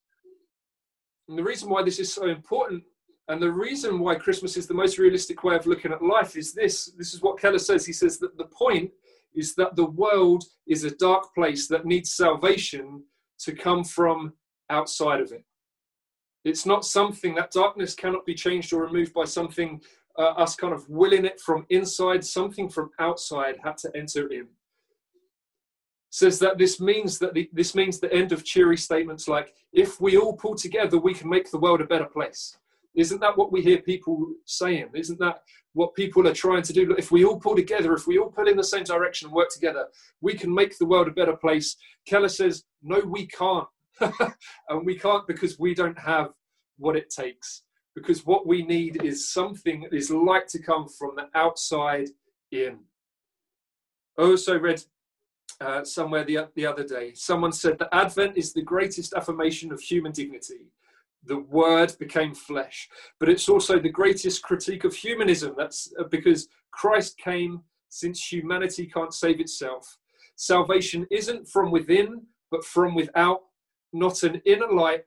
And 1.29 1.37
the 1.37 1.43
reason 1.43 1.69
why 1.69 1.83
this 1.83 1.99
is 1.99 2.11
so 2.11 2.27
important 2.27 2.83
and 3.27 3.39
the 3.39 3.51
reason 3.51 3.99
why 3.99 4.15
Christmas 4.15 4.57
is 4.57 4.65
the 4.65 4.73
most 4.73 4.97
realistic 4.97 5.43
way 5.43 5.55
of 5.55 5.67
looking 5.67 5.91
at 5.91 6.01
life 6.01 6.35
is 6.35 6.51
this. 6.51 6.91
This 6.97 7.13
is 7.13 7.21
what 7.21 7.39
Keller 7.39 7.59
says. 7.59 7.85
He 7.85 7.93
says 7.93 8.17
that 8.17 8.35
the 8.39 8.45
point 8.45 8.89
is 9.35 9.53
that 9.53 9.75
the 9.75 9.85
world 9.85 10.43
is 10.67 10.83
a 10.83 10.95
dark 10.95 11.31
place 11.35 11.67
that 11.67 11.85
needs 11.85 12.13
salvation 12.13 13.03
to 13.41 13.53
come 13.53 13.83
from 13.83 14.33
outside 14.71 15.21
of 15.21 15.31
it. 15.31 15.43
It's 16.43 16.65
not 16.65 16.83
something 16.83 17.35
that 17.35 17.51
darkness 17.51 17.93
cannot 17.93 18.25
be 18.25 18.33
changed 18.33 18.73
or 18.73 18.81
removed 18.83 19.13
by 19.13 19.25
something, 19.25 19.79
uh, 20.17 20.31
us 20.31 20.55
kind 20.55 20.73
of 20.73 20.89
willing 20.89 21.25
it 21.25 21.39
from 21.39 21.67
inside, 21.69 22.25
something 22.25 22.69
from 22.69 22.89
outside 22.97 23.57
had 23.63 23.77
to 23.77 23.91
enter 23.95 24.27
in 24.33 24.47
says 26.09 26.39
that 26.39 26.57
this 26.57 26.79
means 26.79 27.19
that 27.19 27.33
the, 27.33 27.49
this 27.53 27.75
means 27.75 27.99
the 27.99 28.11
end 28.13 28.31
of 28.31 28.43
cheery 28.43 28.77
statements 28.77 29.27
like 29.27 29.53
if 29.71 30.01
we 30.01 30.17
all 30.17 30.33
pull 30.33 30.55
together 30.55 30.97
we 30.97 31.13
can 31.13 31.29
make 31.29 31.49
the 31.51 31.57
world 31.57 31.81
a 31.81 31.85
better 31.85 32.05
place. 32.05 32.57
Isn't 32.95 33.21
that 33.21 33.37
what 33.37 33.51
we 33.51 33.61
hear 33.61 33.77
people 33.77 34.33
saying? 34.45 34.89
Isn't 34.95 35.19
that 35.19 35.43
what 35.73 35.93
people 35.93 36.27
are 36.27 36.33
trying 36.33 36.63
to 36.63 36.73
do? 36.73 36.95
If 36.97 37.11
we 37.11 37.23
all 37.23 37.39
pull 37.39 37.55
together 37.55 37.93
if 37.93 38.07
we 38.07 38.17
all 38.17 38.31
pull 38.31 38.47
in 38.47 38.57
the 38.57 38.63
same 38.63 38.83
direction 38.83 39.27
and 39.27 39.35
work 39.35 39.49
together 39.49 39.87
we 40.21 40.33
can 40.33 40.53
make 40.53 40.77
the 40.77 40.85
world 40.85 41.07
a 41.07 41.11
better 41.11 41.35
place. 41.35 41.75
Keller 42.07 42.29
says 42.29 42.63
no 42.81 42.99
we 42.99 43.27
can't. 43.27 43.67
And 44.69 44.85
we 44.85 44.97
can't 44.97 45.27
because 45.27 45.59
we 45.59 45.73
don't 45.73 45.99
have 45.99 46.29
what 46.77 46.95
it 46.95 47.09
takes. 47.09 47.63
Because 47.95 48.25
what 48.25 48.47
we 48.47 48.63
need 48.63 49.03
is 49.03 49.31
something 49.31 49.85
is 49.91 50.09
like 50.09 50.47
to 50.47 50.59
come 50.59 50.87
from 50.87 51.15
the 51.15 51.27
outside 51.37 52.07
in. 52.51 52.79
Oh, 54.17 54.27
I 54.27 54.31
also 54.31 54.57
read 54.59 54.83
uh, 55.61 55.83
somewhere 55.83 56.23
the, 56.23 56.47
the 56.55 56.65
other 56.65 56.83
day. 56.83 57.13
Someone 57.13 57.51
said 57.51 57.77
that 57.79 57.93
Advent 57.93 58.37
is 58.37 58.53
the 58.53 58.61
greatest 58.61 59.13
affirmation 59.13 59.71
of 59.71 59.81
human 59.81 60.11
dignity. 60.11 60.71
The 61.25 61.39
word 61.39 61.93
became 61.99 62.33
flesh, 62.33 62.89
but 63.19 63.29
it's 63.29 63.49
also 63.49 63.77
the 63.77 63.89
greatest 63.89 64.41
critique 64.41 64.85
of 64.85 64.95
humanism. 64.95 65.53
That's 65.57 65.93
uh, 65.99 66.03
because 66.03 66.47
Christ 66.71 67.17
came 67.17 67.61
since 67.89 68.31
humanity 68.31 68.85
can't 68.85 69.13
save 69.13 69.39
itself. 69.39 69.97
Salvation 70.35 71.05
isn't 71.11 71.49
from 71.49 71.71
within, 71.71 72.21
but 72.51 72.63
from 72.63 72.95
without, 72.95 73.41
not 73.91 74.23
an 74.23 74.41
inner 74.45 74.71
light, 74.71 75.03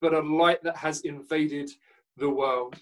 but 0.00 0.14
a 0.14 0.20
light 0.20 0.62
that 0.62 0.76
has 0.76 1.02
invaded 1.02 1.70
the 2.16 2.30
world. 2.30 2.76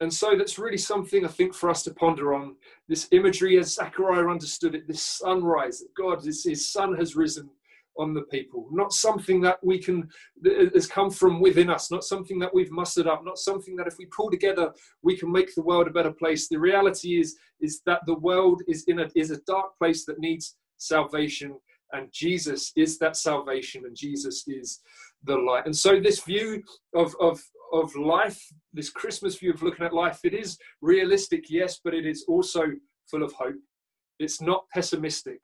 And 0.00 0.12
so 0.12 0.36
that's 0.36 0.58
really 0.58 0.78
something 0.78 1.24
I 1.24 1.28
think 1.28 1.54
for 1.54 1.70
us 1.70 1.82
to 1.84 1.94
ponder 1.94 2.34
on. 2.34 2.56
This 2.88 3.08
imagery, 3.12 3.58
as 3.58 3.74
Zechariah 3.74 4.28
understood 4.28 4.74
it, 4.74 4.88
this 4.88 5.02
sunrise, 5.02 5.80
that 5.80 5.94
God, 5.96 6.22
this, 6.22 6.44
his 6.44 6.70
sun 6.70 6.96
has 6.96 7.16
risen 7.16 7.48
on 7.96 8.12
the 8.12 8.22
people. 8.22 8.66
Not 8.72 8.92
something 8.92 9.40
that 9.42 9.58
we 9.62 9.78
can, 9.78 10.08
that 10.42 10.72
has 10.74 10.88
come 10.88 11.10
from 11.10 11.40
within 11.40 11.70
us, 11.70 11.92
not 11.92 12.02
something 12.02 12.40
that 12.40 12.52
we've 12.52 12.72
mustered 12.72 13.06
up, 13.06 13.24
not 13.24 13.38
something 13.38 13.76
that 13.76 13.86
if 13.86 13.98
we 13.98 14.06
pull 14.06 14.30
together, 14.30 14.72
we 15.02 15.16
can 15.16 15.30
make 15.30 15.54
the 15.54 15.62
world 15.62 15.86
a 15.86 15.92
better 15.92 16.10
place. 16.10 16.48
The 16.48 16.58
reality 16.58 17.20
is, 17.20 17.36
is 17.60 17.80
that 17.86 18.00
the 18.06 18.18
world 18.18 18.62
is 18.66 18.84
in 18.88 18.98
a, 18.98 19.08
is 19.14 19.30
a 19.30 19.40
dark 19.46 19.78
place 19.78 20.04
that 20.06 20.18
needs 20.18 20.56
salvation 20.76 21.54
and 21.94 22.12
Jesus 22.12 22.72
is 22.76 22.98
that 22.98 23.16
salvation 23.16 23.84
and 23.86 23.96
Jesus 23.96 24.44
is 24.48 24.80
the 25.22 25.36
light. 25.36 25.64
And 25.64 25.76
so 25.76 26.00
this 26.00 26.20
view 26.20 26.62
of, 26.94 27.14
of, 27.20 27.40
of 27.74 27.94
life, 27.96 28.40
this 28.72 28.88
Christmas 28.88 29.36
view 29.36 29.52
of 29.52 29.62
looking 29.62 29.84
at 29.84 29.92
life, 29.92 30.20
it 30.24 30.32
is 30.32 30.56
realistic, 30.80 31.46
yes, 31.50 31.80
but 31.82 31.94
it 31.94 32.06
is 32.06 32.24
also 32.28 32.62
full 33.10 33.22
of 33.22 33.32
hope. 33.32 33.56
It's 34.18 34.40
not 34.40 34.64
pessimistic. 34.72 35.40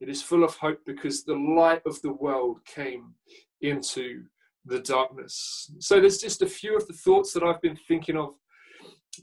It 0.00 0.08
is 0.08 0.22
full 0.22 0.44
of 0.44 0.54
hope 0.56 0.78
because 0.86 1.24
the 1.24 1.34
light 1.34 1.82
of 1.84 2.00
the 2.02 2.12
world 2.12 2.58
came 2.64 3.14
into 3.60 4.24
the 4.64 4.80
darkness. 4.80 5.70
So 5.80 6.00
there's 6.00 6.18
just 6.18 6.42
a 6.42 6.46
few 6.46 6.76
of 6.76 6.86
the 6.86 6.94
thoughts 6.94 7.32
that 7.32 7.42
I've 7.42 7.60
been 7.60 7.78
thinking 7.88 8.16
of. 8.16 8.34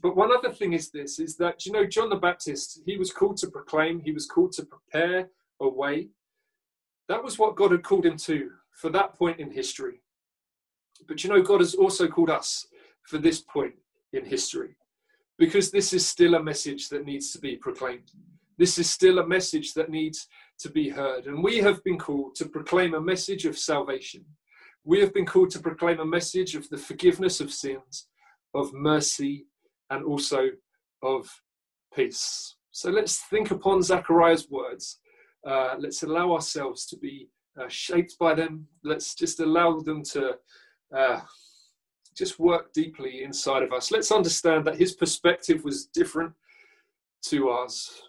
But 0.02 0.16
one 0.16 0.30
other 0.36 0.50
thing 0.50 0.72
is 0.72 0.90
this 0.90 1.18
is 1.18 1.36
that 1.36 1.66
you 1.66 1.72
know 1.72 1.86
John 1.86 2.08
the 2.08 2.16
Baptist, 2.16 2.80
he 2.86 2.96
was 2.96 3.12
called 3.12 3.36
to 3.38 3.50
proclaim, 3.50 4.00
he 4.00 4.12
was 4.12 4.26
called 4.26 4.52
to 4.52 4.64
prepare 4.64 5.28
a 5.60 5.68
way. 5.68 6.08
That 7.08 7.22
was 7.22 7.38
what 7.38 7.56
God 7.56 7.72
had 7.72 7.82
called 7.82 8.06
him 8.06 8.16
to 8.18 8.50
for 8.72 8.90
that 8.90 9.18
point 9.18 9.38
in 9.38 9.50
history. 9.50 10.01
But 11.06 11.22
you 11.22 11.30
know, 11.30 11.42
God 11.42 11.60
has 11.60 11.74
also 11.74 12.08
called 12.08 12.30
us 12.30 12.66
for 13.06 13.18
this 13.18 13.40
point 13.40 13.74
in 14.12 14.24
history 14.24 14.76
because 15.38 15.70
this 15.70 15.92
is 15.92 16.06
still 16.06 16.34
a 16.34 16.42
message 16.42 16.88
that 16.88 17.04
needs 17.04 17.32
to 17.32 17.38
be 17.38 17.56
proclaimed. 17.56 18.10
This 18.58 18.78
is 18.78 18.88
still 18.88 19.18
a 19.18 19.26
message 19.26 19.74
that 19.74 19.90
needs 19.90 20.28
to 20.60 20.70
be 20.70 20.88
heard. 20.88 21.26
And 21.26 21.42
we 21.42 21.58
have 21.58 21.82
been 21.82 21.98
called 21.98 22.34
to 22.36 22.46
proclaim 22.46 22.94
a 22.94 23.00
message 23.00 23.44
of 23.46 23.58
salvation. 23.58 24.24
We 24.84 25.00
have 25.00 25.12
been 25.14 25.26
called 25.26 25.50
to 25.50 25.60
proclaim 25.60 26.00
a 26.00 26.04
message 26.04 26.54
of 26.54 26.68
the 26.68 26.78
forgiveness 26.78 27.40
of 27.40 27.52
sins, 27.52 28.08
of 28.54 28.72
mercy, 28.72 29.46
and 29.90 30.04
also 30.04 30.50
of 31.02 31.28
peace. 31.94 32.56
So 32.70 32.90
let's 32.90 33.18
think 33.30 33.50
upon 33.50 33.82
Zechariah's 33.82 34.48
words. 34.50 35.00
Uh, 35.46 35.74
let's 35.78 36.02
allow 36.02 36.32
ourselves 36.32 36.86
to 36.86 36.96
be 36.96 37.28
uh, 37.60 37.68
shaped 37.68 38.16
by 38.18 38.34
them. 38.34 38.66
Let's 38.84 39.14
just 39.14 39.40
allow 39.40 39.80
them 39.80 40.02
to 40.12 40.36
uh, 40.96 41.20
just 42.16 42.38
work 42.38 42.72
deeply 42.72 43.22
inside 43.24 43.62
of 43.62 43.72
us. 43.72 43.90
Let's 43.90 44.12
understand 44.12 44.66
that 44.66 44.76
his 44.76 44.92
perspective 44.92 45.64
was 45.64 45.86
different 45.86 46.32
to 47.26 47.48
ours, 47.48 48.02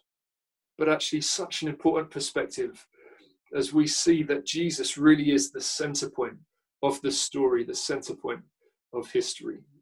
but 0.78 0.90
actually 0.90 1.22
such 1.22 1.62
an 1.62 1.70
important 1.70 2.12
perspective 2.12 2.86
as 3.56 3.74
we 3.74 3.88
see 3.88 4.24
that 4.24 4.46
Jesus 4.46 4.98
really 4.98 5.32
is 5.32 5.52
the 5.52 5.62
center 5.62 6.10
point 6.10 6.38
of 6.82 7.00
the 7.02 7.12
story, 7.12 7.64
the 7.64 7.76
center 7.76 8.16
point 8.16 8.42
of 8.94 9.12
history. 9.12 9.64